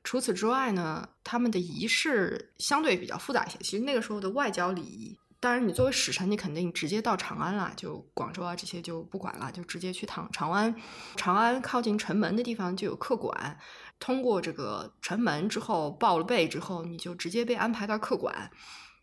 [0.04, 3.58] 除此之外呢，他们的仪式相对比较复杂一些。
[3.58, 10.72] 其实那个时候的外交礼仪，当然你作为使臣，你肯定直接到长安啦，就广州啊这些就不管了，就直接去长长安。
[11.16, 13.58] 长安靠近城门的地方就有客馆，
[13.98, 18.50] 通过这个城门之后报了备之后，你就直接被安排到客馆。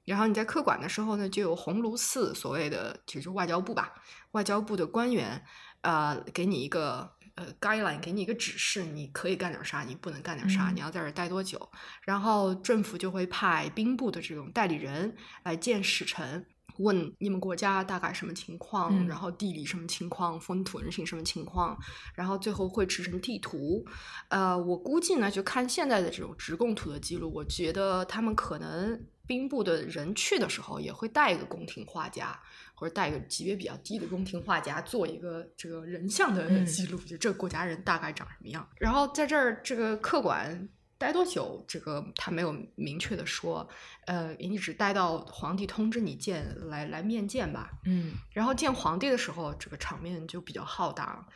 [0.03, 3.93] 然后你在客馆的时候呢，就有鸿胪寺所谓的就是外交部吧，
[4.31, 5.43] 外交部的官员，
[5.81, 11.69] 呃，给你一个呃 guideline，给你一个指示，你可以干点啥，你不能干点啥，你要在这儿待多久。
[12.03, 16.45] 然后政府就会派兵部的这种代理人来见使臣，
[16.81, 21.77] 问你们国家大概什么情况，然后地理什么情况，风土人情什么情况，
[22.15, 23.85] 然后最后会制成地图。
[24.29, 29.01] 呃，我估计呢，就看现在的这种直贡图的记录，我觉得他们可能。
[29.27, 32.37] 兵部的人去的时候，也会带一个宫廷画家，
[32.73, 38.67] 或者带一个级别比较低的宫廷画家，做一个这个人像的记录，就这个国家人大概长什么样。
[38.77, 40.67] 然后在这儿这个客馆
[41.01, 43.67] 待多久，这个他没有明确的说，
[44.05, 47.71] 呃，你只待到皇帝通知你见来来面见吧。
[47.85, 51.27] 嗯，然后见皇帝的时候，这个场面就比较浩大。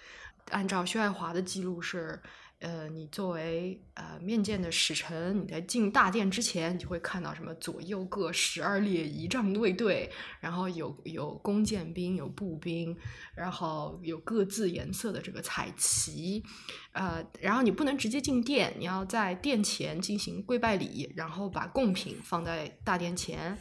[0.51, 2.21] 按照薛爱华的记录是。
[2.59, 12.95] 呃，你作为呃面见的使臣，你在进大殿之前，你就会看到什么左右各十二列仪仗卫队，然后有有弓箭兵，有步兵，
[13.35, 16.41] 然后有各自颜色的这个彩旗，
[16.93, 23.55] 呃，然后你不能直接进殿，你要在殿前进行跪拜礼，然后把贡品放在大殿前，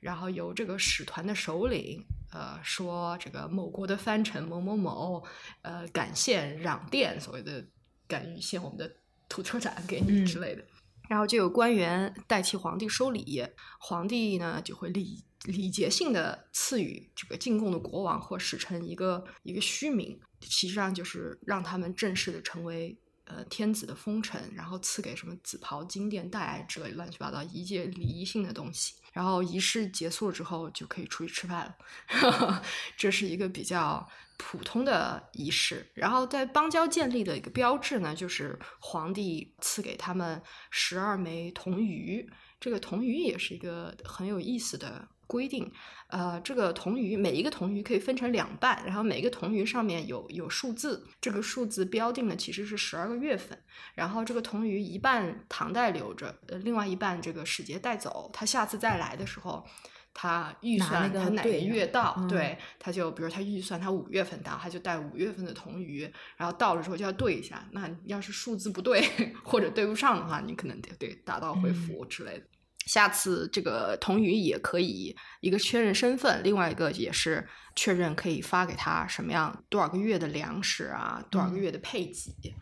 [0.00, 5.22] 然后由这个使团的首领，呃，说这个某国的藩臣某某某，
[5.62, 7.64] 呃，感谢攘殿，所谓的。
[8.10, 8.92] 感于献我们的
[9.28, 10.64] 土特产给你之类的，
[11.08, 13.46] 然后就有官员代替皇帝收礼，
[13.78, 31.74] 皇帝呢就会礼礼节性的赐予这个进贡的国王或使臣一个一个虚名，其实上就是让他们正式的成为呃天子的封臣，然后赐给什么紫袍、金殿、带之类乱七八糟一切礼仪性的东西，然后仪式结束了之后就可以出去吃饭
[32.22, 32.62] 了，
[32.96, 34.08] 这是一个比较。
[34.42, 40.40] 普通的仪式，然后在邦交建立的一个标志呢，就是皇帝赐给他们
[40.70, 42.26] 十二枚铜鱼，
[42.58, 45.70] 这个铜鱼也是一个很有意思的规定。
[46.08, 53.56] 呃，这个铜鱼每一个铜鱼可以分成两半，然后每一个铜鱼上面有有数字，这个数字标定的其实是十二个月份。
[53.94, 59.64] 然后这个铜鱼一半唐代留着，呃，另外一半这个使节带走，他下次再来的时候。
[60.12, 66.02] 他预算他哪个月到，对，他就比如他预算他五月份到，他就带五月份的铜鱼，
[66.36, 67.64] 然后到了之后就要对一下。
[67.70, 69.00] 那要是数字不对
[69.44, 72.44] 或者对不上的话，你可能得得打道回府之类的。
[72.86, 82.54] 下次这个童宇也可以一个确认身份，另外一个也是确认可以发给他什么样多少个月的粮食啊，多少个月的配给。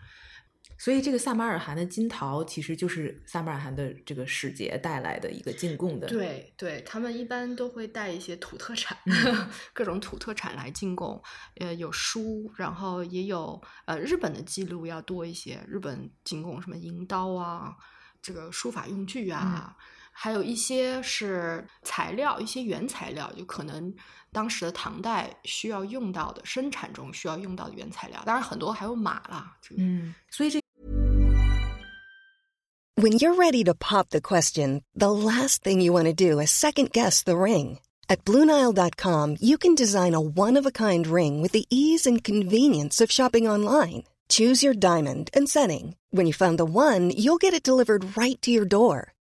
[0.80, 6.06] 所以这个萨马尔罕的金桃其实就是萨马尔罕的这个使节带来的一个进贡的。
[6.06, 8.96] 对对，他们一般都会带一些土特产，
[9.74, 11.20] 各种土特产来进贡。
[11.56, 15.58] 呃，有书，然后也有呃日本的记录要多一些。
[15.66, 17.74] 日本进贡什么银刀啊，
[18.22, 19.76] 这个书法用具啊，
[20.17, 23.93] 还有一些是材料，一些原材料，就可能
[24.31, 28.21] 当时的唐代需要用到的，生产中需要用到的原材料。
[28.25, 29.57] 当然很多还有马啦。
[29.77, 30.59] 嗯，所以这。
[32.95, 36.91] When you're ready to pop the question, the last thing you want to do is second
[36.91, 37.79] guess the ring.
[38.07, 42.23] At Bluenile.com, you can design a one of a kind ring with the ease and
[42.23, 44.03] convenience of shopping online.
[44.29, 45.95] Choose your diamond and setting.
[46.11, 49.13] When you find the one, you'll get it delivered right to your door.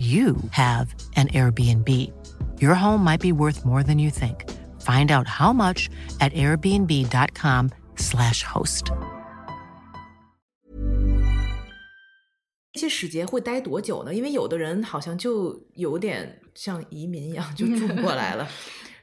[0.00, 2.12] you have an Airbnb.
[2.58, 4.44] Your home might be worth more than you think.
[4.80, 5.88] Find out how much
[6.20, 8.92] at airbnb.com/slash host.
[12.72, 14.14] 这些使节会待多久呢？
[14.14, 18.46] 因为有的人好像就有点像移民一样，就住过来了。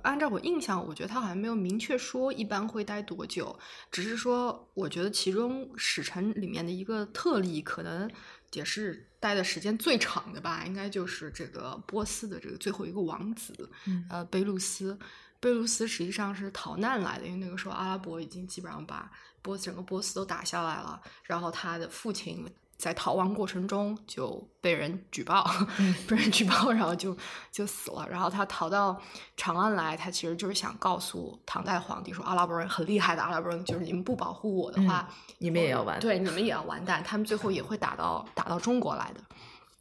[0.03, 3.57] 按照我印象，我觉得他好像没有明确说一般会待多久，
[3.89, 8.09] 只是说我觉得其中使臣里面的一个特例，可能
[8.51, 13.68] 也是 待的时间最长的吧，应该就是这个波斯的这个最后一个王子，
[14.08, 14.98] 呃，贝鲁斯。
[15.40, 19.10] 贝鲁斯实际上是逃难来的，因为那个时候阿拉伯已经基本上把
[19.40, 22.44] 波斯整个波斯都打下来了，然后他的父亲。
[22.78, 25.44] 在逃亡过程中就被人举报，
[26.08, 27.16] 被人举报，然后就
[27.50, 28.06] 就死了。
[28.08, 28.98] 然后他逃到
[29.36, 35.08] 长安来，他其实就是想告诉唐代皇帝说，阿拉伯人很厉害的，阿拉伯人就是你们不保护我的话，
[35.38, 37.02] 你们也要完，对，你们也要完蛋。
[37.02, 39.20] 他们最后也会打到打到中国来的。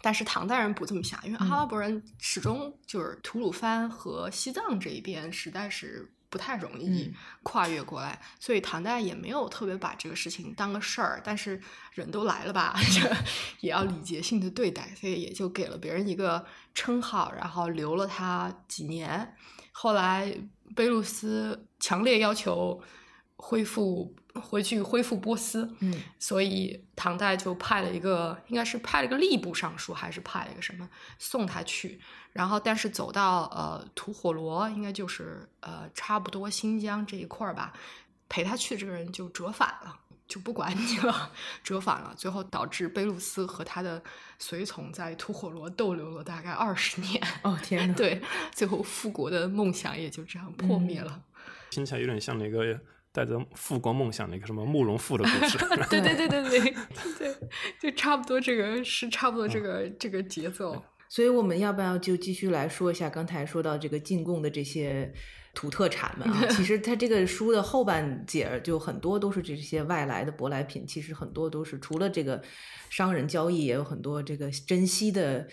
[0.02, 6.12] 但是唐代人不这么想，因为阿拉伯人始终就是吐鲁番和西藏这一边实在是。
[6.30, 7.14] 不太容易
[7.44, 11.22] 跨越过来，所以唐代也没有特别把这个事情当个事儿。
[11.24, 11.62] 但是
[11.94, 13.10] 人都来了吧， 这
[13.62, 19.36] 也要礼节性的对待，所以也就给了别人一个称号，然后留了他几年。
[19.72, 20.36] 后来
[20.76, 22.82] 贝鲁斯强烈要求
[23.36, 24.16] 恢复。
[24.40, 32.00] 回去恢复波斯，嗯，所以唐代就派了一个，应该是派了一个吏部尚书，还是派了一个什么送他去。
[32.34, 37.74] 然后，但是走到呃吐火罗，应该就是呃差不多新疆这一块儿吧，
[38.30, 41.32] 陪他去的这个人就折返了，就不管你了，
[41.64, 42.14] 折返了。
[42.16, 44.04] 最后导致贝鲁斯和他的
[44.38, 47.20] 随从在吐火罗逗留了大概二十年。
[47.42, 47.94] 哦天哪！
[47.96, 48.22] 对，
[48.52, 51.24] 最后复国的梦想也就这样破灭了。
[51.72, 52.80] 听起来有点像那个。
[53.18, 55.58] 带着富国梦想的一个什么慕容复的故事，
[55.90, 56.76] 对对对对对
[57.18, 57.36] 对，
[57.82, 60.80] 就差不多这个是差不多这个这个节奏。
[61.10, 65.12] 所以我们要不要就继续来说一下刚才说到这个进贡的这些
[65.56, 66.46] 土特产们啊？
[66.52, 72.40] 其实它这个书的后半截就很多都是这些外来的舶来品，其实很多都是除了这个
[72.92, 75.48] 商人交易，也有很多这个珍稀的，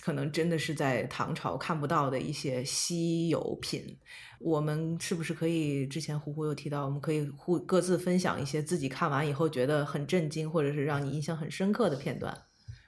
[0.00, 3.98] 可能真的是在唐朝看不到的一些稀有品。
[4.38, 5.86] 我们是不是可以？
[5.86, 12.36] 之前胡胡有提到，我们可以互各自分享一些自己看完以后觉得很震惊，或者是让你印象很深刻的片段。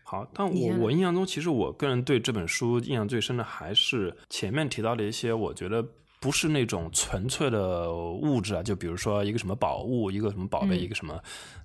[0.05, 5.85] 好，但我我印象中，其实我个人对这本书印象最深的还是前面提到的一些，我觉得
[6.21, 11.21] 不是那种纯粹的物质啊，就比如说一个什么宝物，一个什么宝贝，一个什么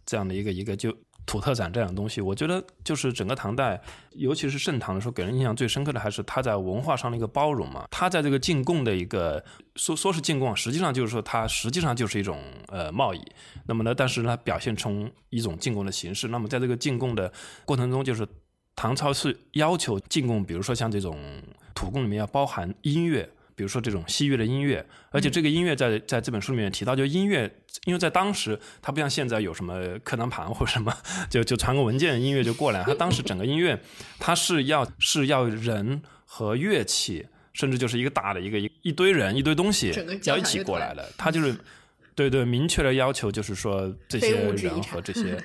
[0.06, 0.96] 这样的一个一个就。
[1.26, 2.22] 土特产这样的东西。
[2.22, 7.86] 我觉得就是整个唐代，尤其是盛唐的时候，给人印象最深刻的还是他在文化上的一个包容嘛。
[7.92, 9.44] 他在这个进贡的一个
[9.76, 13.22] 说说是进贡，实际上就是说它实际上就是一种呃贸易。
[13.66, 16.28] 那么呢，但是呢，表现成一种进贡的形式。
[16.28, 17.32] 那么在这个进贡的
[17.66, 18.28] 过程中，就是
[18.76, 21.18] 唐朝是要求进贡，比如说像这种
[21.74, 23.30] 土贡里面要包含音乐。
[23.56, 27.50] 比如说这种西域的音乐，而且这个音乐在在这本书里面提到，就音乐，
[27.86, 30.94] 因为在当时它不像现在有什么课堂盘或者什么，
[31.32, 32.84] 就就传个文件，音乐就过来。
[32.84, 33.80] 它当时整个音乐，
[34.20, 39.94] 它是要是要人和乐器，甚至就是一个大的一个一一堆人一堆东西
[40.26, 41.10] 要一起过来的。
[41.18, 41.56] 它就是
[42.14, 45.42] 对对明确的要求，就是说这些人和这些。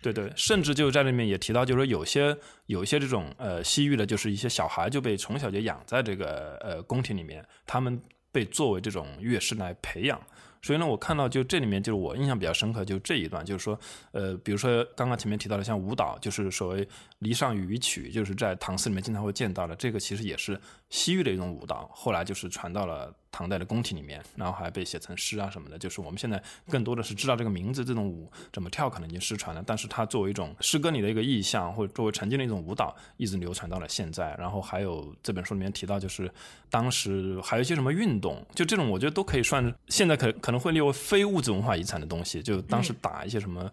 [0.00, 2.36] 对对，甚至就在里面也提到，就是说有些
[2.66, 10.20] 有一些这种呃西域的，就是一些小孩就被从小就养在这个呃宫廷里面，他们被作为这种乐师来培养。
[10.60, 13.78] 所以呢，我看到就这里面就是我印象比较深刻，就这一段，就是说
[14.10, 16.86] 呃，比如说刚刚前面提到的像舞蹈，就是所谓
[17.20, 20.60] 离上羽曲，就是在唐诗里面经常会见到的，这个其实也是
[20.90, 23.14] 西域的一种舞蹈，后来就是传到了。
[23.30, 34.34] 唐代的宫廷里面，然后还被写成诗啊什么的，就是我们现在更多的是知道这个名字，这种舞怎么跳可能已经失传了，但是它作为一种诗歌里的一个意象，或者作为曾经的一种舞蹈，一直流传到了现在。
[34.38, 36.28] 然后还有这本书里面提到，就是
[36.70, 42.42] 当时还有一些什么运动，就这种我觉得都可以算现在可可能会列为非物质文化遗产的东西。
[42.42, 43.70] 就当时打一些什么，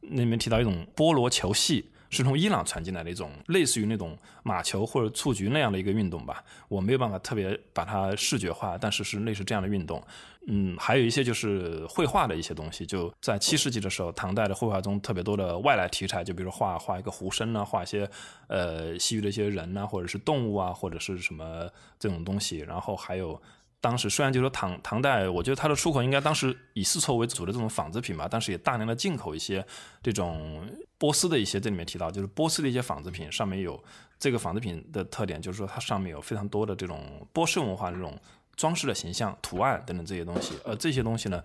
[0.00, 1.88] 那里面提到一种波罗球戏。
[2.16, 10.02] 是从伊朗传进来的一种类似于那种马球或者蹴鞠那样的一个运动吧，我没有办法特别把它视觉化，但是是类似这样的运动。
[10.48, 18.08] 嗯，还有一些就是绘画的一些东西，就在七世纪的时候，唐代的绘画中特别多的外来题材，就比如画画一个壶身啊，画一些
[18.46, 23.40] 呃西域的一些人呐，或者是动物啊，或者是什么这种东西，然后还有。
[23.80, 29.64] 当时虽然就说唐唐代，我觉得它的出口应该当时以丝绸为主的这种纺织品吧，但是也大量的进口一些
[30.02, 30.68] 这种
[30.98, 33.80] 波斯的一些，这里面提到就是波斯的一些纺织品，上面有
[34.18, 38.18] 这个纺织品的特点，就是说它上面有非常多的这种波斯文化这种
[38.56, 41.40] 装饰的形象、图案等等这些东西，而这些东西呢，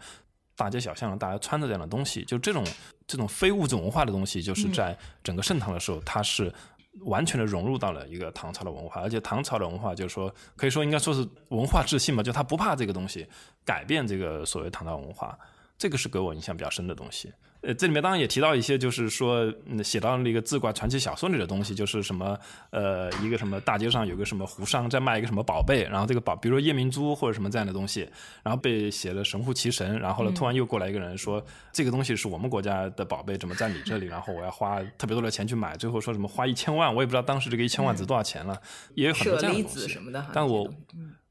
[0.56, 2.66] 大街小巷大家穿着这样的东西，就这种
[3.06, 6.52] 这种非物质文化的东西，就是在整个盛唐的时候，它是。
[7.00, 13.28] 完全的融入到了一个唐朝的文化，而且唐朝的文化就是说，可以说应该说是文化自信嘛，就他不怕这个东西
[13.64, 15.38] 改变这个所谓唐朝文化，
[15.78, 17.32] 这个是给我印象比较深的东西。
[17.62, 19.54] 呃，这里面当然也提到一些，就是说
[19.84, 22.36] 写到那个自挂传奇小说里的东西，就是什么
[22.72, 28.10] 呃，一个什么大街上有个什么胡商在卖一个什么宝贝，然后这个宝，比如说夜明珠或者什么这样的东西，
[28.42, 34.08] 然后被写了神乎其神，然后呢，突然又过来一个人说这个东西是我们国家的宝贝，怎么在你这里？
[34.08, 38.60] 然后我要花特别多的钱去买，最后说什么花一千万，我也不知道当时这个一千万值多少钱了，
[38.96, 40.02] 也有很多这样的东西。
[40.34, 40.68] 但我，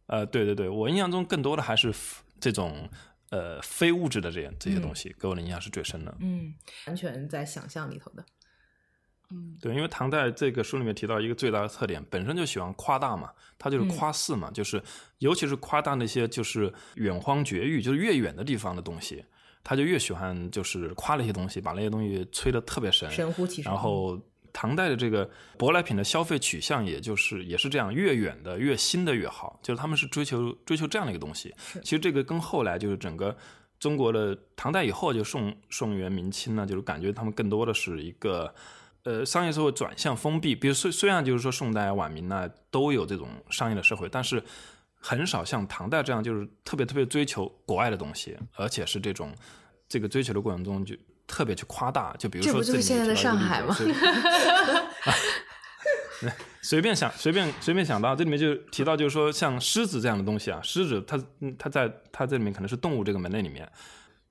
[0.07, 1.93] 呃，对对对，我印象中更多的还是
[2.39, 2.89] 这种。
[3.31, 6.15] 呃，非物质的这样这些东西，给我的印象是最深的。
[6.21, 6.55] 嗯，
[6.87, 8.25] 完全在想象里头的。
[9.31, 14.83] 嗯，对，因为唐代这个书里面提到一个最大的特点，本身就喜欢夸大嘛，他就是夸饰嘛，就是
[15.19, 19.25] 尤其是夸大那些就是远荒绝域，就是越远的地方的东西，
[19.63, 24.21] 他就越喜欢就是夸那些东西，把那些东西吹得特别神，神乎其神，然后。
[24.53, 25.29] 唐代的这个
[25.59, 31.55] 舶来品的消费取向，也就是也是这样，越远的越新的越好，就是他们是追求追求这样的一个东西。
[31.83, 33.37] 其实这个跟后来就是整个
[33.79, 38.55] 中国的唐代以后就宋宋元明清呢，就是感觉他们更多的是一个
[39.05, 40.55] 呃商业社会转向封闭。
[40.55, 44.43] 比如虽虽然就是说宋代晚明呢都有这种商业的社会，但是
[44.95, 49.35] 很少像唐代这样就是特别特别追求国外的东西，而且是这种
[49.89, 50.95] 这个追求的过程中就。
[51.31, 53.77] 特别去夸大，就比如说，这不就是现在的上海吗？
[56.61, 61.17] 随便想，随便随便想到，这里面就提到，就是说像狮子这样的东西啊，狮子它
[61.57, 63.71] 它在它这里面可能是动物这个门类里面，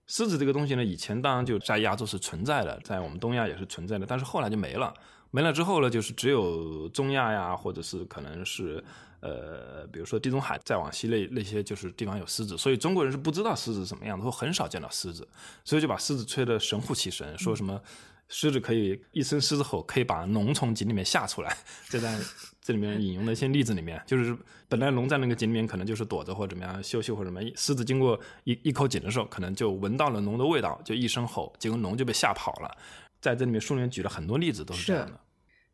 [0.06, 4.94] 狮子这个东西呢，以前当然就在亚洲是存在的，在我们东亚也是存在的，但是后来就没了，
[5.32, 8.84] 没了之后呢，就是只有中亚呀，或者是可能是。
[9.22, 15.28] 呃，比如说地中海再往西那那些就是地方有狮子，所以中国人是不知道狮子什么样的，或很少见到狮子，
[15.64, 17.82] 所以就把狮子吹得神乎其神，说什么
[18.30, 21.58] 狮子可以一声狮子吼可以把龙从井里面吓出来。
[21.90, 22.20] 这在
[22.62, 32.78] 这里面引用的一些例子里面，就是本来龙在那个井里面可能就是躲着或怎么样休息或什么，狮子经过一一口井的时候，可能就闻到了龙的味道，就一声吼，结果龙就被吓跑了。
[33.20, 35.20] 在这里面书里面举了很多例子，都是这样的。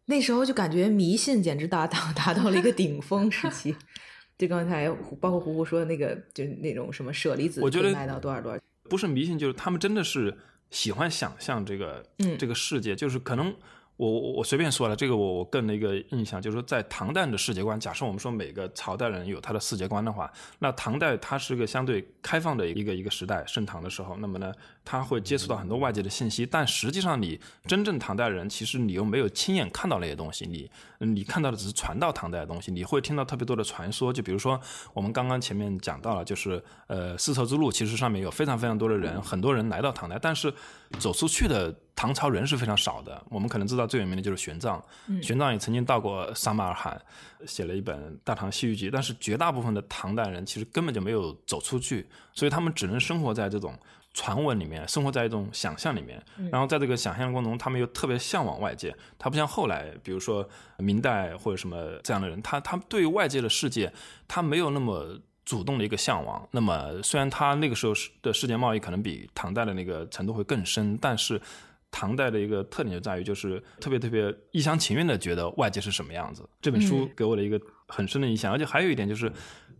[0.05, 3.75] 那时候就感觉迷信简直达到达到了一个顶峰时期，
[4.37, 4.89] 就刚才
[5.19, 10.37] 包括胡胡说的那个，就那种什么舍利子，我觉得卖到多少多少，不是迷信，就是他们真的是
[10.69, 13.55] 喜欢想象这个，嗯，这个世界，就是可能
[13.97, 20.29] 我我我随便说了，这个我我个人的一个印象就是说，在唐代的世界观，假设我们说每个朝代人有他的世界观的话，
[20.59, 30.69] 那唐代它是个相对开放的一个一个时代，盛唐的时候，那么呢，他会接触到很多外界的信息，但实际上你真正唐代人，其实你又没有亲眼看到那些东西，你
[30.99, 34.59] 你看到的只是传到唐代的东西，你会听到特别多的传说，就比如说
[34.93, 40.53] 我们刚刚前面讲到了，就是呃丝绸之路，其实上面有非常非常多的人，很多人来到唐代，但是
[40.99, 41.73] 走出去的。
[41.97, 44.81] 唐朝人是非常少的，我们可能知道最有名的就是玄奘，
[45.21, 47.01] 玄奘也曾经到过撒马尔罕，
[47.47, 53.73] 写了一本《大唐西域记》，但是绝大部分的唐代人其实根本就没有走出去，所以他们只能生活在这种
[54.13, 56.21] 传闻里面，生活在一种想象里面，
[56.51, 60.45] 然后在这个想象过程中，他们又特别向往外界，他不像后来，比如说
[60.79, 63.93] 明代或者什么这样的人，他他对外界的世界，
[64.27, 65.17] 他没有那么。
[65.45, 66.45] 主动的一个向往。
[66.51, 71.39] 那么，虽然他那个时候的世界贸易可能比唐代的那个程度会更深，但是
[71.91, 76.47] 唐代的一个特点就在于，就是特别特别一厢情愿的觉得外界是什么样子。
[76.59, 79.31] 这本书给我的一个很深的印象，而且还有一点就是，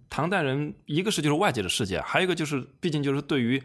[0.10, 3.62] 唐代人一个是就是外界的世界，还有一个就是毕竟就是对于。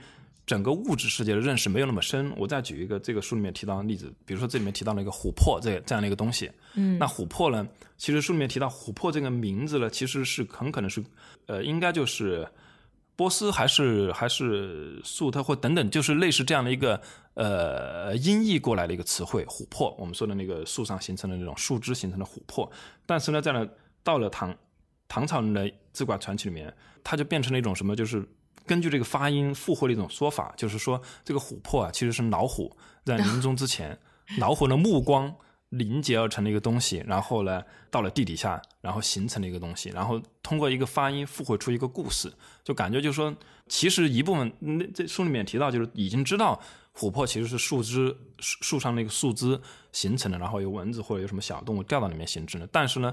[0.51, 2.33] 整个物质世界的认识没有那么深。
[2.37, 6.51] 我再举一个这个书里面提到的例子，比如说这里面提到了一个琥珀这这样的一个东西。
[6.75, 7.65] 嗯，那琥珀呢，
[7.97, 11.05] 其实书里面提到琥珀这个名字呢，其实是很可能是，
[11.47, 12.45] 呃，应该就是
[13.15, 17.01] 波斯还是还是粟特或等等，就是类似这样的一个
[17.35, 19.45] 呃音译过来的一个词汇。
[19.45, 22.69] 琥珀，我们说的那个树上形成的那种树枝形成的琥珀。
[23.07, 23.65] 但是呢，在了
[24.03, 24.53] 到了唐
[25.07, 26.75] 唐朝人的志怪传奇里面，
[27.05, 28.29] 它就变成了一种什么，就是。
[28.67, 33.99] 根据这个发音附会的一种说法，就是说这个琥珀啊，其实是老虎在临终之前，
[34.39, 35.35] 老虎的目光
[35.71, 42.33] 凝结而成的一个东西，然后呢，到了地底下，然后形成了一个东西，然后通过一个发音附会出一个故事，
[42.63, 43.35] 就感觉就是说，
[43.67, 46.61] 其实一部分那这书里面提到，就是已经知道
[46.95, 49.61] 琥珀其实是树枝树树上那个树枝
[49.93, 53.13] 形成的，然后有蚊子或者有什么小动物掉到里面形成的，但是呢，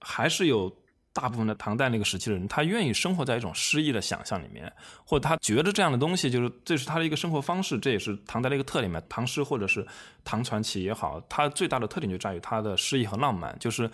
[0.00, 0.74] 还是有。
[1.20, 4.72] 大部分的唐代那个时期的人，他愿意生活在一种诗意的想象里面，
[5.04, 9.02] 或者他觉得这样的东西就是这是他的一个生活方式，这也是唐代的一个特点嘛。
[9.08, 9.84] 唐诗或者是
[10.24, 13.90] 唐传奇也好，它最大的特点就在于它的诗意和浪漫，就是。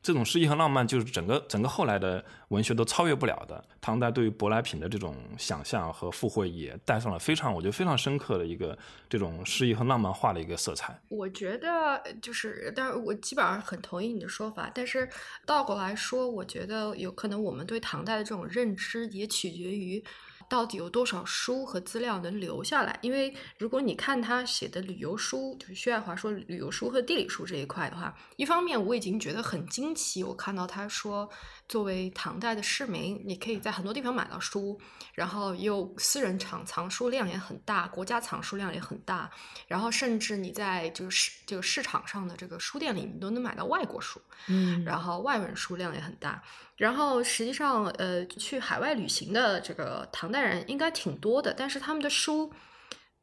[0.00, 3.62] 这种诗意和浪漫，就是整个整个后来的文学都超越不了的。
[3.80, 8.78] 唐代对于舶来品的这种想象和附会，也带上了非常，我觉得非常深刻的一个
[9.08, 10.98] 这种诗意和浪漫化的一个色彩。
[11.08, 14.70] 我觉得就是，但是我基本上很同意你的说法。
[14.74, 15.08] 但是
[15.44, 20.02] 倒过来说，我觉得有可能我们对唐代的这种认知，也取决于。
[20.48, 22.98] 到底有多少书和资料能留下来？
[23.02, 31.28] 因为如果你看他写的旅游书，就是薛爱华说旅游书和地理书这一块的话，一方面我已经觉得很惊奇，我看到他说。
[31.68, 34.80] 作为唐代的市民，你可以在很多地方买到书，
[35.12, 39.30] 然后又私人藏藏书量也很大，国家藏书量也很大，
[39.66, 46.42] 然后甚至你在这个市这个市场上的这个书店里，你都能买到外国书，嗯，然后外文书量也很大，
[46.76, 52.50] 然后实际上，呃，去海外旅行的这个唐代人应该挺多的，但是他们的书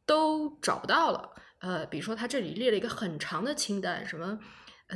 [0.05, 1.31] 都找不到了，
[1.61, 4.33] 呃，比如说他这里列了一个很长的清单，什么。《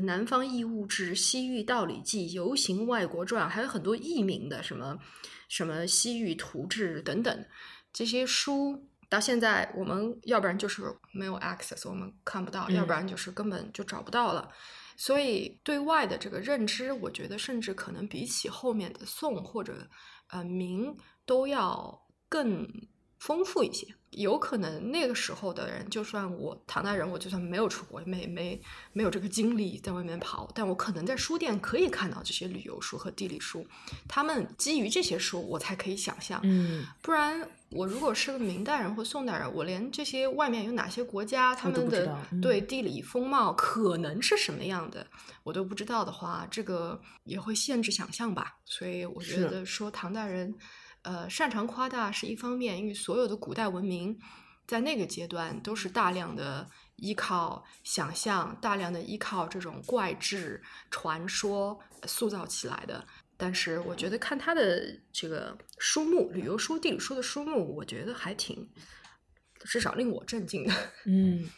[0.02, 4.97] 南方异物志》《西域道理记》《游行外国传》，还有很多译名的，什么
[5.47, 7.45] 什么《西域图志》等等，
[7.91, 14.52] 这些书到现在我们要不然就是没有 access，我们看不到；要不然就是根本就找不到了。
[14.97, 19.89] 所以对外的这个认知，我觉得甚至可能比起后面的宋或者
[20.28, 20.95] 呃明
[21.26, 22.68] 都要更
[23.18, 23.88] 丰富一些。
[24.12, 28.60] 有可能那个时候的人，就算我唐代人，我就算没有出国，没没
[28.91, 33.66] 没有这个精力在外面跑，但我可能在书店可以看到这些旅游书和地理书。
[34.07, 36.39] 他们基于这些书，我才可以想象。
[36.43, 45.05] 嗯，不然我如果是个明代人或宋代人，我连这些外面有哪些国家，他们的对地理风貌可能是什么样的，
[45.43, 48.57] 我都不知道的话，这个也会限制想象吧。
[48.66, 50.55] 所以我觉得说唐代人。
[51.10, 54.16] 呃，擅长夸大是一方面，因为所有的古代文明
[54.68, 63.03] 在那个阶段都是大量的依靠想象，大量的依靠这种怪志传说塑造起来的。
[63.36, 68.70] 但是，我觉得看他的这个书目，旅游书、地理书的书目，我觉得还挺，
[69.62, 70.74] 至少令我震惊的。
[71.07, 71.49] 嗯。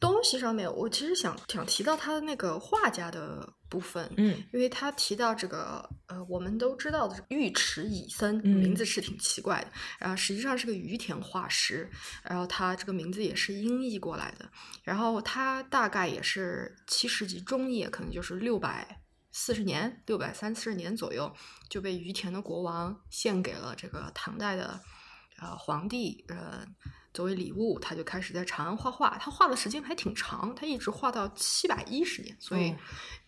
[0.00, 11.90] 东西上面，我其实想想提到他的那个画家的部分，嗯，因为他提到这个，呃，我们都知道的尉迟乙森，名字是挺奇怪的，然后实际上是个于田画师，
[12.22, 14.48] 然后他这个名字也是音译过来的，
[14.84, 21.34] 然后他大概也是七世纪中叶，可能就是六百四十年、六百三四十年左右，
[21.68, 24.78] 就被于田的国王献给了这个唐代的，
[25.40, 26.64] 呃，皇帝，呃。
[27.12, 29.16] 作为礼物，他就开始在长安画画。
[29.18, 32.74] 他画的时间还挺长，他一直画到七百一十年，所以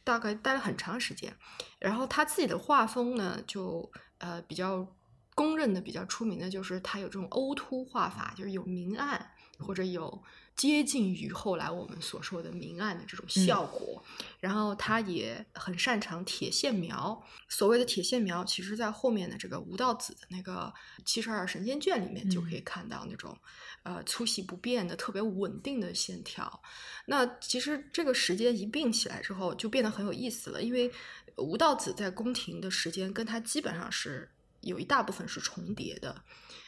[0.05, 1.35] 大概待了很长时间。
[1.79, 4.87] 然后他自己的画风呢，就呃比较
[5.35, 10.23] 公认的、比较出名的就是他有这种凹凸画法，就是有明暗或者有。
[10.57, 14.05] 接近于后来我们所说的明暗的这种效果，
[14.41, 17.19] 然后他也很擅长铁线描。
[17.49, 20.71] 所谓的铁线描，其实在后面的这个吴道子的那个
[21.07, 23.35] 七十二神仙卷里面就可以看到那种，
[23.83, 26.63] 呃，粗细不变的、特别稳定的线条。
[27.07, 30.91] 那其实这个时间一并起来之后，就变得很有意思了，因为
[31.37, 36.23] 吴道子在宫廷的时间跟他基本上是有一大部分是重叠的。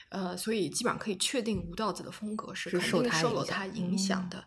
[0.08, 4.44] 呃，所以基本上可以确定吴道子的风格是肯定受了他影响的。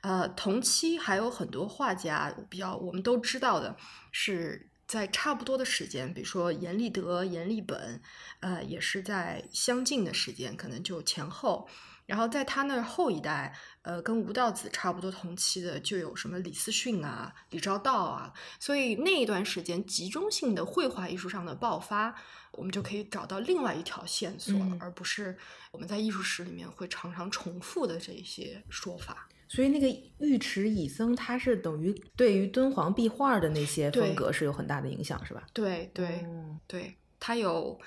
[0.00, 3.76] 呃，同期还有很多画家比较我们都知道的，
[4.12, 8.00] 是在差不多的时间，比如说阎立德、阎立本，
[8.38, 11.68] 呃，也是在相近的时间，可能就前后。
[12.08, 18.32] 然后在他那后一代，呃，跟吴道子差不多同期的，就有什么李思训啊、李昭道啊。
[18.58, 22.12] 所以那一段时间集中性的绘画艺术上的爆发。
[22.52, 25.36] 我们就可以找到另外一条线索，而不是
[25.70, 29.28] 我们在艺术史里面会常常重复的这些说法。
[29.46, 29.86] 所以，那个
[30.18, 35.46] 尉迟乙僧，他是等于对于敦煌壁画的那些风格是有很大的影响，是吧？
[35.52, 36.24] 对对
[36.66, 37.78] 对，他有，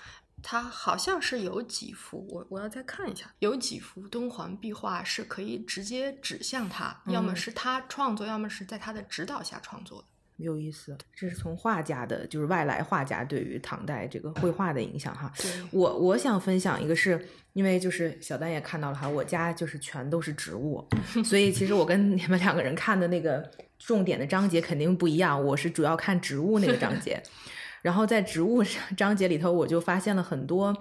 [0.43, 10.05] 他好像是有几幅，我我要再看一下，有几幅敦煌壁画是可以直接指向他，要么是他创作，要么是在他的指导下创作的。
[10.37, 15.31] 有意思，这是从画家的，就是外来画家对于唐代这个绘画的影响哈。
[15.69, 20.83] 我我想分享一个，是因为就是小丹也看到了哈，我家就是全都是植物，
[21.23, 25.39] 所以其实我跟你们两个人看的那个重点的章节肯定不一样。
[25.45, 27.21] 我是主要看植物那个章节，
[27.81, 28.63] 然后在植物
[28.95, 30.75] 章节里头，我就发现了很多。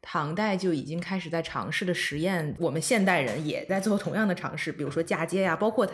[0.00, 5.86] 唐代就已经开始在尝试的实验，我们现代人也在做同样的尝试，比如说嫁接呀，包括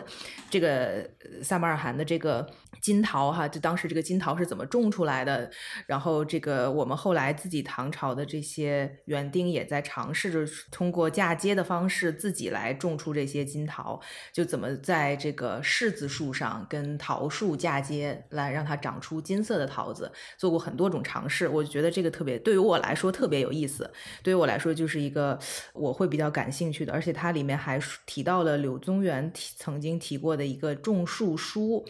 [0.47, 1.09] 这个
[1.41, 2.47] 萨马尔罕的这个
[2.81, 5.49] 金桃哈，就当时这个金桃是怎么种出来的，
[5.87, 13.99] 然后这个我们后来自己唐朝的这些园丁也在尝试着通过嫁接的方式自己来种出这些金桃，
[14.31, 23.89] 就怎么在这个柿子树上跟桃树嫁接来让它长出金色的桃子，做过很多种尝试，我觉得这个特别对于我来说特别有意思。
[24.21, 25.39] 对于我来说，就是一个
[25.73, 31.85] 我会比较感兴趣的，而且它里面还提到了柳宗元提曾经提过的一个种树书。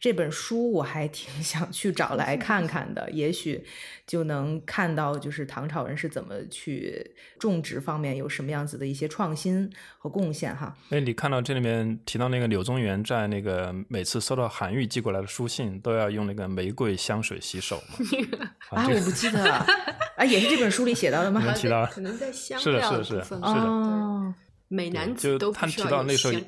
[0.00, 3.64] 这本书我还挺 想去找来看看的，也许
[4.06, 10.76] 就能看到就是唐朝人是怎么去种植方面有什么样子的一些创新和贡献哈。
[10.90, 17.98] 哎，你看到这里面提到那个柳宗元在那个每次收到韩愈寄过来的书信都要用那个玫瑰香水洗手吗？
[18.70, 19.66] 啊，我不记得了，
[20.16, 21.40] 啊，也是这本书里写到的吗？
[21.54, 24.34] 提到，可能在香料是的，是的，是的，哦
[24.68, 26.44] 美男子都他提到那时候也。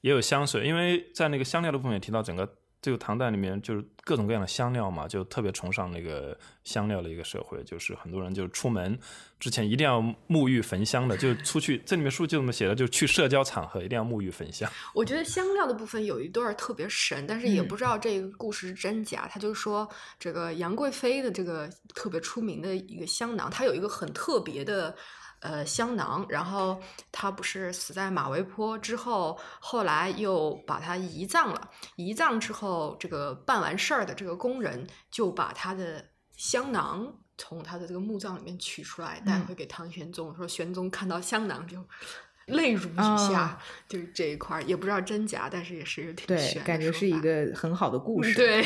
[0.00, 2.48] 也有香水，因为在那个香料的部分也提到，整个
[2.80, 6.34] 这个唐代里面就是各种各样的香料嘛，就特别崇尚那个
[6.64, 8.98] 香料的一个社会，就是很多人就出门
[9.38, 14.70] 之前一定要沐浴焚香的，就出去这里面书就这么写的，就去社交场合一定要沐浴焚香。
[14.94, 19.28] 我觉得香料的部分有一段特别神，但是也不知道这个故事是真假。
[19.30, 19.86] 他就说
[20.18, 24.96] 这个杨贵妃的这个特别出名的一个香囊，它有一个很特别的。
[25.40, 26.78] 呃，香囊，然后
[27.10, 31.70] 他不是死在马嵬坡之后，后来又把他移葬了。
[31.96, 36.04] 移葬之后，这个办完事儿的这个工人就把他的
[36.36, 41.82] 香囊从他的这个墓葬里面取出来，带回给唐玄宗，说玄宗看到香囊就
[42.46, 43.58] 泪如雨下。
[43.88, 48.34] 就是这一块也不知道真假，但是也是挺对，感觉是一个很好的故事。
[48.34, 48.62] 对。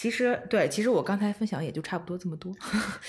[0.00, 2.54] 其实对，其实我刚才分享也就差不多这么多。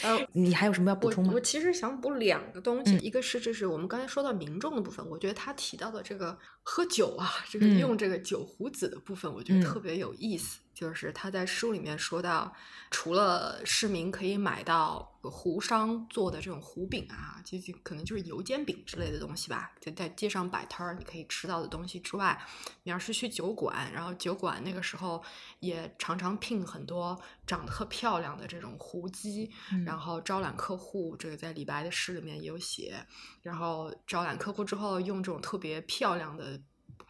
[0.01, 1.31] 呃， 你还有什么要补充吗？
[1.35, 10.57] 我其实想补两个东西，一个是就是我们刚才说到民众的部分，我觉得他提到的这个喝酒啊，这个用这个酒壶子的部分，我觉得特别有意思。
[10.79, 12.55] 就是他在书里面说到，
[12.89, 22.41] 除了市民可以买到胡商做的这种胡饼啊，就就可能就是油煎饼之类的东西吧，就在街上摆摊儿你可以吃到的东西之外，
[22.83, 25.21] 你要是去酒馆，然后酒馆那个时候
[25.59, 29.51] 也常常聘很多长得特漂亮的这种胡姬，
[29.85, 31.17] 然后招揽客户。
[31.17, 33.05] 这个在李白的诗里面也有写，
[33.41, 36.57] 然后招揽客户之后用这种特别漂亮的。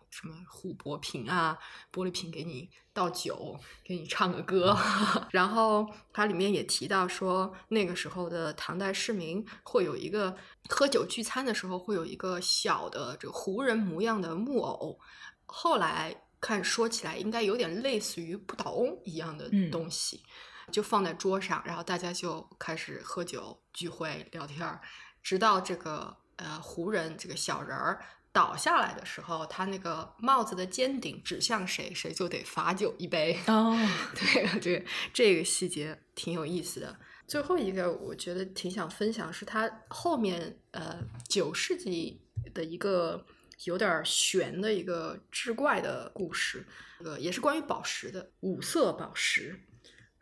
[0.10, 1.58] 什么琥珀瓶啊，
[1.94, 4.76] 玻璃瓶给你倒酒，给你唱个歌。
[5.32, 10.36] 然后它里面也提到说，那个时候的唐代市民会有一个
[10.70, 15.00] 喝酒聚餐的时候会有一个小的这个胡人模样的木偶。
[15.46, 20.24] 后来看说起来应该有点类似于不倒翁一样的东西，
[20.72, 24.82] 就放在桌上，然后大家就开始喝酒聚会聊天儿，
[25.22, 26.18] 直到这个。
[26.40, 28.02] 呃胡人这个小人儿
[28.32, 33.40] 倒下来的时候，他那个帽子的尖顶指向谁，谁就得罚酒一杯。
[33.48, 33.76] 哦，
[34.16, 37.00] 对， 这个这个细节挺有意思的。
[37.28, 42.22] 最后一个，我觉得挺想分享，是他后面呃九世纪
[42.54, 43.24] 的一个
[43.66, 46.66] 有点悬的一个志怪的故事，
[47.04, 49.60] 呃，也是关于宝石的五色宝石。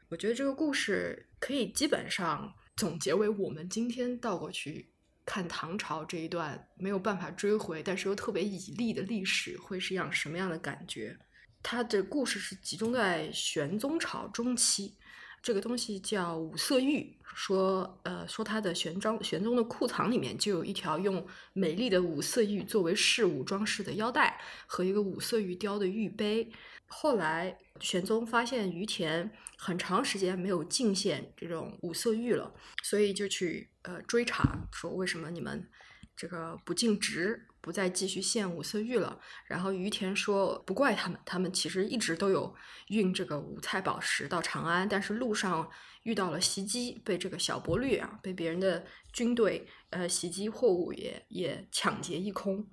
[0.10, 4.90] 我觉得这个故事可以基本上总结为我们今天倒过去
[5.28, 11.18] 看唐朝这一段没有办法追回，但是又特别绮丽的历史，会是一样什么样的感觉？
[11.62, 14.96] 它的故事是集中在玄宗朝中期。
[15.44, 26.50] 这个东西叫五色玉，说呃说它的玄装玄宗的库藏里面就有一条用美丽的五色玉作为饰物装饰的腰带和一个五色玉雕的玉杯。
[26.88, 35.70] 后来玄宗发现于田很长时间没有进献这种五色玉了，所以就去呃追查，说为什么你们
[36.16, 37.44] 这个不尽职。
[37.60, 39.20] 不再继续献五色玉了。
[39.46, 42.56] 然后于田说：“不怪他们，他们其实一直都有
[42.88, 45.70] 运这个五彩宝石到长安，但是路上
[46.04, 52.66] 遇到了袭击，被这个小伯律啊，被别人的军队呃袭击，货物也也抢劫一空。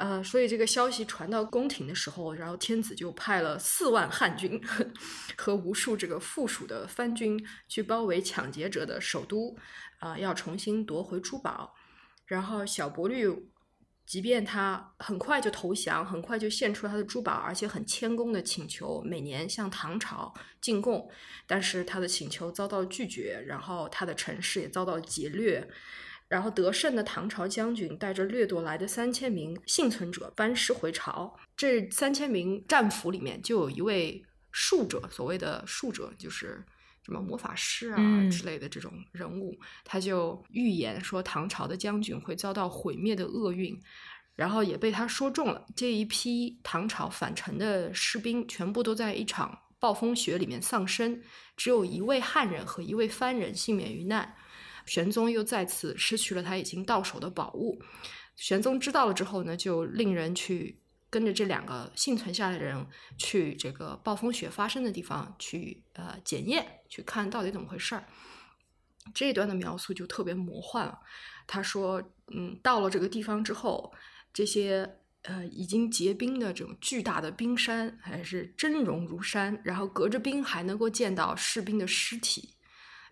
[0.00, 4.58] 呃，所以这个消息传到宫廷的时候，然后天子就派了四万汉军
[5.36, 7.38] 和无数这个附属的藩军
[7.68, 9.54] 去包围抢劫者的首都，
[9.98, 11.74] 啊，要重新夺回珠宝。
[12.24, 13.28] 然后小伯律。”
[14.06, 21.08] 即便他很快就投降，很快就献出他的珠宝，而且很谦恭的请求每年向唐朝进贡，
[21.46, 25.64] 但是他的请求遭到拒绝，然后他的城市也遭到劫掠，
[26.30, 36.64] 然后得胜的唐朝将军带着掠夺来的三千名幸存者班师回朝，这三千名战俘里面就有一位术者，所谓的术者就是。
[37.02, 37.98] 什么魔法师啊
[38.30, 43.76] 之类的这种人物，他就预言说唐朝的将军会遭到毁灭的厄运，
[44.36, 45.66] 然后也被他说中了。
[45.74, 51.20] 这一批唐朝返程的士兵全部都在一场暴风雪里面丧生，
[51.56, 54.36] 只有一位汉人和一位番人幸免于难。
[54.90, 57.80] 玄宗又再次失去了他已经到手的宝物。
[58.34, 60.80] 玄宗知道了之后呢，就令人去。
[61.12, 62.86] 跟着这两个幸存下来的人
[63.18, 68.04] 去这个暴风雪发生的地方去呃检验，去看到底怎么回事儿。
[69.12, 70.96] 这一段的描述就特别魔幻了。
[71.48, 72.00] 他说，
[72.32, 73.92] 嗯，到了这个地方之后，
[74.32, 74.88] 这些
[75.22, 82.54] 呃已经结冰的这种巨大的冰山还是真容如山，然后隔着冰还能够见到士兵的尸体，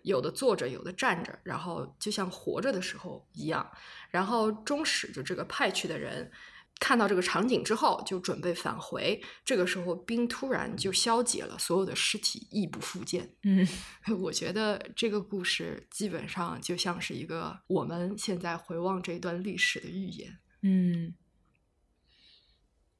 [0.03, 3.69] 有的坐着，有的站着，然后就像活着的时候一样。
[4.09, 6.31] 然后中使就这个派去的人。
[6.81, 9.21] 看到这个场景之后，就准备返回。
[9.43, 13.29] 这个时候，冰突然就消解了，所有的尸体亦不复见。
[13.43, 13.67] 嗯，
[14.21, 20.39] 我觉得这个故事基本上就像是一个我们现在回望这段历史的预言。
[20.61, 21.13] 嗯，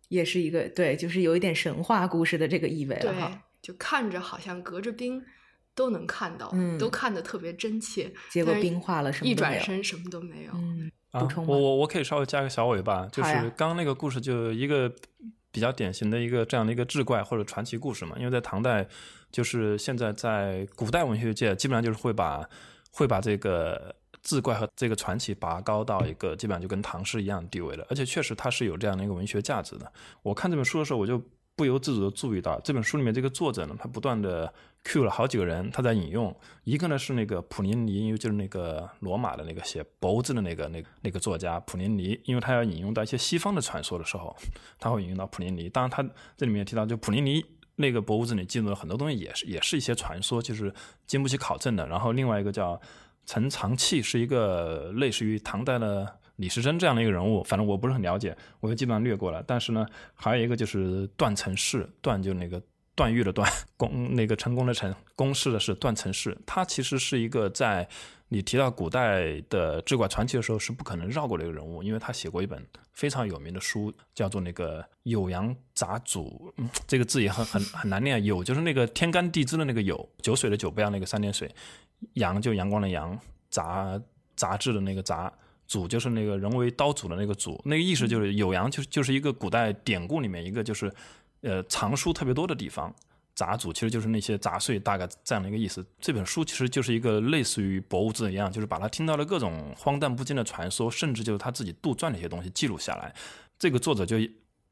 [0.09, 3.45] 也是一个对，就是有一点神话故事的这个意味了哈。
[3.61, 5.25] 就看着好像隔着冰
[5.75, 8.11] 都能看到，都看得特别真切。
[8.29, 10.51] 结果冰化了，什么一转身什么都没有。
[10.53, 10.91] 嗯。
[11.11, 14.93] 啊，我我我可以稍微加个小尾巴，就是刚刚那个故事就一个
[15.51, 18.15] 比较典型的一个这样的一个志怪或者传奇故事嘛。
[18.19, 18.87] 因为在唐代，
[19.31, 22.47] 就是现在在古代文学界，基本上就是会把
[22.91, 27.83] 会把这个志怪和这个传奇拔高到一个基本上就跟唐诗一样的地位了。
[27.89, 29.91] 而且确实它是有这样的一个文学价值的。
[30.21, 31.19] 我看这本书的时候，我就。
[31.55, 34.53] 不由自主的注意到这本书里面这个作者呢，他不断的
[34.83, 36.35] cue 了好几个人，他在引用。
[36.63, 44.35] 一个呢是那个普林尼，因为就是那个罗马的那个写《博物志》的那个那那个作家普林尼，因为他要引用到一些西方的传说的时候，
[44.79, 45.69] 他会引用到普林尼。
[45.69, 46.03] 当然，他
[46.37, 47.43] 这里面提到，就普林尼
[47.75, 50.73] 那个《博物志》里记录了很多东西，也是也是一些传说，就是
[51.05, 51.87] 经不起考证的。
[51.87, 52.79] 然后另外一个叫
[53.25, 56.15] 陈长器，是一个类似于唐代的。
[56.39, 59.43] 李时珍这样的一个人物，反正我不是很了解，我就基本上略过了。
[59.45, 62.61] 但是呢，还有一个就是段成式，段就那个
[62.99, 66.37] 段誉的段， 功那个成功的成，公式的是段成式。
[66.45, 67.87] 他其实是一个在
[68.27, 76.29] 你提到古代的志怪传奇的时候是不可能绕过的一个人物，因为他写过一本非常有名的书，叫做那个《酉阳杂俎》。
[76.57, 78.21] 嗯，这个字也很很很难念。
[78.21, 81.49] 酉就是那个天干地支的那个酉，酒水的酒，不要那个三点水。
[82.15, 83.17] 阳就阳光的阳，
[83.49, 83.97] 杂
[84.35, 85.31] 杂志的那个杂。
[85.69, 90.91] 俎就是那个人为刀俎的那个俎，那个意思就是酉阳就就是一个古代典故里面一个就是，
[91.41, 92.93] 呃藏书特别多的地方。
[93.35, 95.85] 杂俎其实就是那些杂碎，大概这样的一个意思。
[96.01, 103.15] 这本书其实就是一个类似于博物志一样，就是把他听到的各种荒诞不经的传说，甚至就是他自己杜撰的一些东西记录下来。
[103.57, 104.17] 这个作者就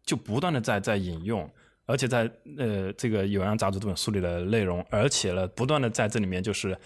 [0.04, 1.50] 就不断的在在引用，
[1.86, 6.78] 而且在呃这个酉阳杂俎这本书里的内容，而且呢不断的在这里面就是。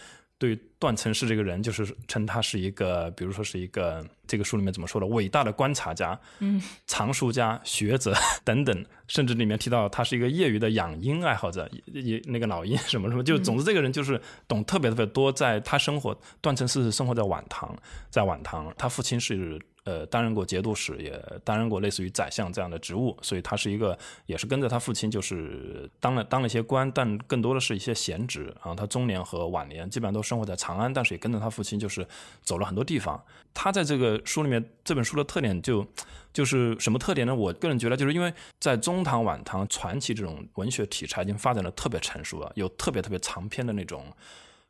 [0.41, 8.11] 对段成式这个人，就是称他是一个，比如说是一个这个书里面怎么说的，伟大的观察家，嗯，藏书家、学者
[8.43, 15.31] 等等，甚至里面提到他是一个业余的养鹰爱好者，也那个老鹰什么什么，就总之这个人就是懂特别特别多。
[15.31, 17.77] 在他生活，段成式是生活在晚唐，
[18.09, 19.61] 在晚唐，他父亲是。
[19.83, 28.45] 呃，担任过节度使，也担任过类似于宰相这样的职务，所以他是一个，也是跟着他父亲，就是当了当了一些官，但更多的是一些闲职。
[28.57, 32.07] 然后他中年和晚年基本上都生活在长安，但是也跟着他父亲，就是
[32.43, 33.19] 走了很多地方。
[33.55, 35.83] 他在这个书里面，这本书的特点就
[36.31, 37.33] 就是什么特点呢？
[37.33, 44.05] 我个人觉得，就是因为在中唐、晚唐传奇这种文学题材已经发展的特别成熟了，有特别特别长篇的那种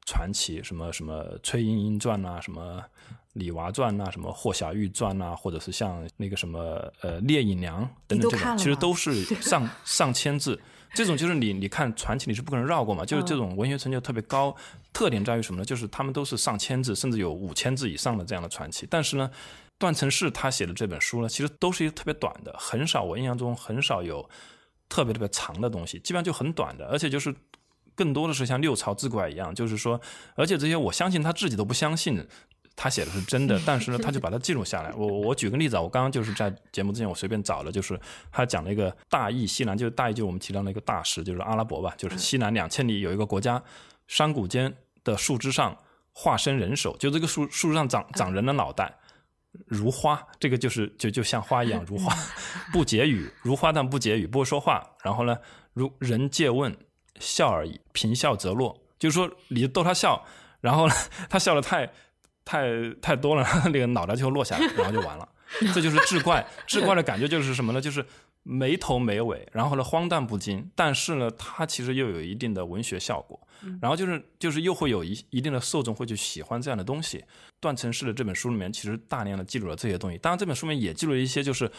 [0.05, 2.81] 传奇，什么什么《崔莺莺传》啊，什么。
[3.33, 10.59] 李娃传呐，什么霍小玉传呐，或者是像那个什么呃聂隐娘等等这种，其实都是上上千字。
[10.93, 14.53] 这种就是你你看传奇你是不可能绕过嘛，就是这种文学成就特别高。
[14.91, 15.65] 特点在于什么呢？
[15.65, 18.85] 就是他们都是上千字，甚至有五千字以上的这样的传奇。
[18.89, 19.31] 但是呢，
[19.79, 24.29] 段成式他写的这本书呢，其实都是一个特别短的，很少我印象中很少有
[24.89, 27.33] 特别特别长的东西，基本上就很短的，而且就是
[27.95, 30.01] 更多的是像六朝志怪一样，就是说，
[30.35, 32.27] 而且这些我相信他自己都不相信。
[32.75, 34.91] 他写的是真的，但是呢， 他就把它记录下来。
[34.93, 37.99] 我我举个例子啊，我刚刚就是在节目之前我随便找了，就是
[38.31, 43.61] 他讲了一个大义西南，就是大义就是我们提到那个大石，就是阿拉伯吧，就是西南两千里有一个国家，
[44.07, 45.77] 山谷间的树枝上
[46.11, 48.97] 化身人手，就这个树树枝上长长人的脑袋，
[49.67, 52.15] 如花，这个就是就就像花一样如花，
[52.73, 54.95] 不结语，如花但不结语，不会说话。
[55.03, 55.37] 然后呢，
[55.73, 56.75] 如人借问，
[57.19, 60.25] 笑而已，平笑则落，就是说你逗他笑，
[60.61, 60.95] 然后呢，
[61.29, 61.91] 他笑的太。
[62.45, 62.67] 太
[63.01, 65.27] 太多了， 那个脑袋就落下来，然后就完了。
[65.73, 67.81] 这就是志怪，志怪的感觉就是什么呢？
[67.81, 68.05] 就是
[68.43, 73.39] 没头没尾，然后呢荒诞不经，但是呢它其实又有一定的文学效果。
[73.79, 77.23] 然后就是就是又会有一一定的受众会去喜欢这样的东西。
[77.59, 81.69] 段成式的这本书里面其实大量的记录了这些东西，当然这本书里面也记录了一些就是。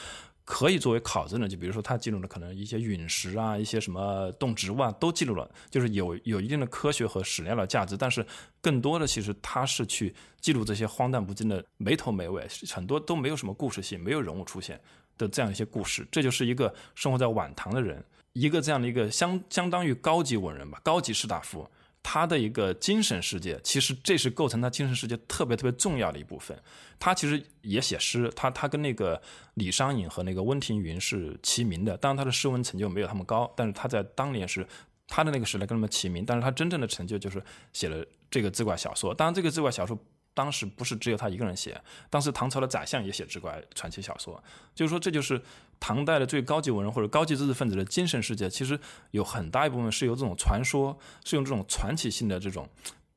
[0.45, 7.97] 可以作为考证的，就比如说他记录的可能一些陨石啊，一些什么动植物啊，都记录了，就是有有一定的科学和史料的价值。
[7.97, 8.26] 但是
[8.61, 14.80] 更多的其实他是去记录这些荒诞不经的没头没尾，很多都没有什么故事性，没有人物出现
[15.16, 16.07] 的这样一些故事。
[16.11, 21.66] 这就是一个生活在晚唐的人，一个这样的一个相相当于高级文人吧，高级士大夫。
[22.03, 26.57] 他的一个精神世界，其实这是构成他精神世界特别特别重要的一部分。
[26.98, 29.20] 他其实也写诗，他他跟那个
[29.55, 31.96] 李商隐和那个温庭筠是齐名的。
[31.96, 34.66] 当然，他的诗文成就没有他们高，但是他在当年是
[35.07, 36.24] 他的那个时代跟他们齐名。
[36.24, 37.42] 但是他真正的成就就是
[37.72, 39.14] 写了这个自怪小说。
[39.14, 39.98] 当然，这个自怪小说。
[40.35, 44.43] 当时不是只有他一个人写，当时唐朝的宰相也写志怪传奇小说，
[44.74, 45.41] 就是说这就是
[45.78, 48.78] 唐代的最高级文人或者高级知识分子的精神世界，其实
[49.11, 52.68] 有很大一部分是由这种传说，是用这种传奇性的这种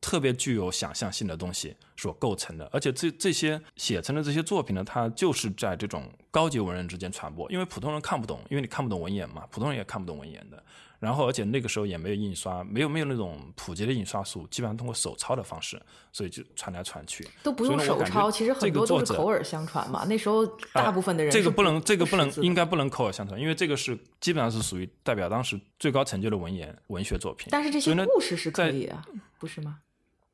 [0.02, 10.64] 特别具有想象性的东西所构成的，而且这这些写成的这些作品呢，它就是在这种高级文人之间传播，因为普通人看不懂，因为你看不懂文言嘛，普通人也看不懂文言的。
[11.06, 15.80] 然后，而且那个时候也没有印刷，没有没有那种普及的印刷术，基本上通过手抄的方式，
[16.12, 17.28] 所以就传来传去。
[17.44, 20.04] 都不用手抄，其实很多都是口耳相传嘛。
[20.06, 27.50] 那时候大部分的人这个不能，这个不能，应该不能口耳相传，因为这个是基本上是属于代表当时最高成就的文言文学作品。
[27.52, 29.06] 但是这些故事是可以啊，
[29.38, 29.78] 不是吗？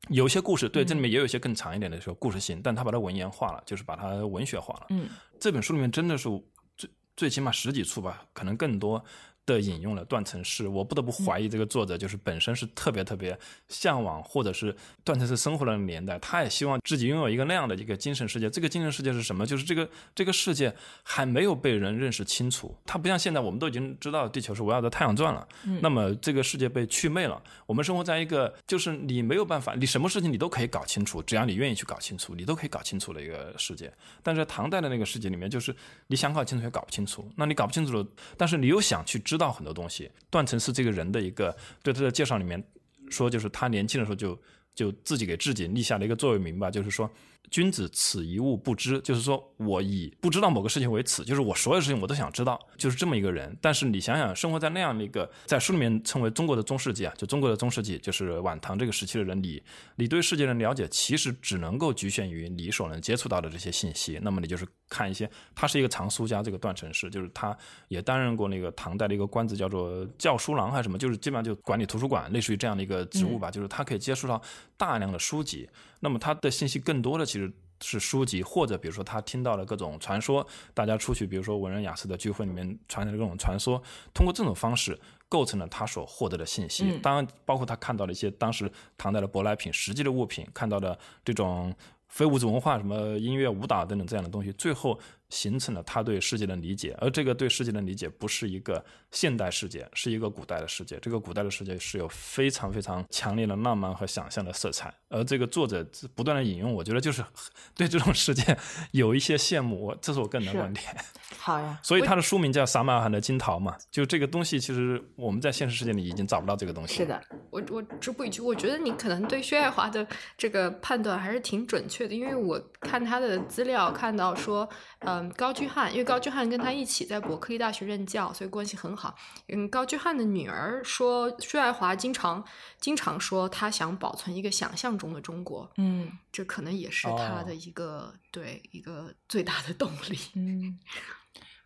[0.08, 4.86] 有些故事对，这里面也有一些更长一点的说故事性，但他把它文言化了，就是把它文学化了。
[4.88, 5.08] 嗯，
[5.38, 6.28] 这本书里面真的是
[6.76, 9.02] 最最起码十几处吧，可能更多。
[9.44, 13.36] 的引用了断层式，我不得不怀疑这个作者就是本身是特别特别
[13.68, 18.48] 向往，或者是断层式生活的年代，他也希望自己拥有一个那样的一个精神世界。
[18.48, 19.44] 这个精神世界是什么？
[19.44, 20.72] 就是这个这个世界
[21.02, 22.72] 还没有被人认识清楚。
[22.86, 25.46] 它不像现在，我们都已经知道地球是围绕着太阳转了。
[25.80, 33.92] 那么这个世界被祛魅了，我们生活在一个就是你没有办法，你什么事情你都可以搞清楚，只要你愿意去搞清楚，你都可以搞清楚的一个世界。
[34.22, 35.74] 但是唐代的那个世界里面，就是
[36.06, 37.28] 你想搞清楚也搞不清楚。
[37.34, 39.20] 那你搞不清楚了，但是你又想去。
[39.32, 42.62] 知道很多东西，段成是这个人的一个对他的介绍里面
[43.08, 44.38] 说，就是他年轻的时候就
[44.74, 47.10] 就自己给自己立下了一个座右铭吧，就是说。
[47.50, 53.54] 君子此一物不知，就是说我以不知道某个事情为耻，就是我所有事情我都想知道，就是这么一个人。
[53.60, 59.62] 但是你想想，生活在那样的一个，在书里面称为中国的中世纪啊，就中国的中世纪，就是晚唐这个时期的人，你
[59.96, 64.18] 你对世界的了解其实只能够局限于你所能接触到的这些信息。
[64.22, 67.54] 那么你就是看一些，他是一个藏书家，这个段成式，就是他
[67.88, 73.50] 也担任过那个唐代的一个官职，叫做教书郎还是什么，就是基本上就管理图书馆，类似于这样的一个职务吧。
[73.50, 74.40] 就是他可以接触到
[74.78, 75.68] 大量的书籍，
[76.02, 77.50] 那么他的信息更多的其实。
[77.84, 83.82] 是书籍，或者比如说他听到了各种传说，大家出去，比如说文人雅士的聚会里面传来的各种传说，
[84.14, 84.96] 通过这种方式
[85.28, 86.84] 构成了他所获得的信息。
[86.84, 91.74] 嗯当然，包括他看到了一些当时唐代的舶来品、实际的物品，看到的这种
[92.06, 94.96] 非物质文化，什么音乐、舞蹈等等这样的东西，最后
[95.32, 96.94] 形成了他对世界的理解。
[97.00, 100.98] 而这个对世界的理解不是一个现代世界，是一个古代的世界。
[101.00, 104.92] 这个古代的世界是有非常非常强烈的浪漫和想象的色彩。
[105.08, 107.24] 而这个作者不断的引用，我觉得就是
[107.74, 108.56] 对这种世界
[108.90, 109.86] 有一些羡慕。
[109.86, 110.84] 我这是我个人的观点。
[111.38, 116.98] 好呀，所以他的书名叫《撒马尔罕的金桃》嘛，就这个东西，其实我们在现实世界里已经找不到这个东西。
[116.98, 117.20] 是，的，
[117.50, 120.06] 我我直补一句，我觉得你可能对薛爱华的
[120.36, 124.68] 这个判断还是挺准确的，因为我看他的资料看到说，
[125.00, 129.16] 嗯，高居翰，因为高居翰跟他一起在伯克利大学任教，所以关系很好。
[129.48, 132.44] 嗯，高居翰的女儿说，薛爱华经常
[132.80, 140.18] 经常说他想保存一个想象中的中国，嗯这可能也是他哦的一个、对一个最大的动力。
[140.34, 140.78] 嗯，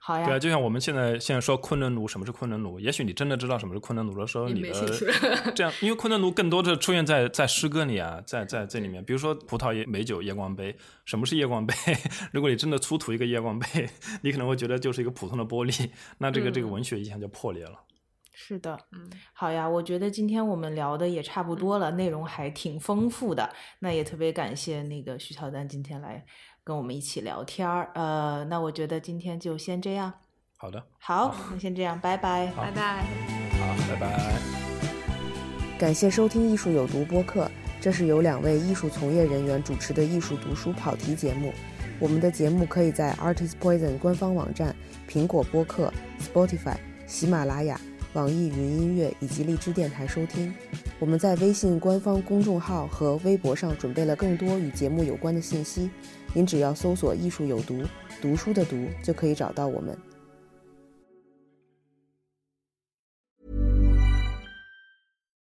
[0.07, 2.79] 好呀，对啊，就像我们现在现在说昆仑奴，什么是昆仑奴？
[2.79, 4.71] 也许你真的知道什么是昆仑奴的时候，你的
[5.53, 10.77] 这样，因为昆仑奴更多的出现在在诗歌里啊，在在这里面，比如说葡萄叶美酒夜光杯，
[11.07, 11.75] 什么是夜光杯？
[12.31, 13.67] 如果你真的出土一个夜光杯，
[14.23, 17.81] 你可能会觉得就是一个普通的玻璃，那这个、这个嗯文学意象就破裂了。
[18.33, 23.51] 是的，嗯，好呀，我觉得今天我们聊的也差不多了，内容还挺丰富的。
[23.81, 26.25] 那也特别感谢那个徐乔丹今天来
[26.67, 27.89] 跟我们一起聊天儿。
[27.95, 30.13] 呃，那我觉得今天就先这样。
[30.57, 32.53] 好的，好，那先这样，拜拜。
[32.57, 33.05] 拜拜。
[33.53, 34.33] 好，拜拜。
[35.79, 37.49] 感谢收听《艺术有毒》播客，
[37.81, 41.53] 这是由两位艺术从业人员主持的艺术读书跑题节目。
[42.01, 44.75] 我们的节目可以在 Artist Poison 官方网站、
[45.09, 47.81] 苹果播客、Spotify、喜马拉雅、
[48.15, 50.53] 网易云音乐以及荔枝电台收听。
[50.99, 55.91] 我们在微信官方公众号和微博上准备了更多与节目有关的信息，
[56.37, 57.83] 您只要搜索“艺术有毒”，
[58.21, 59.97] 读书的读就可以找到我们。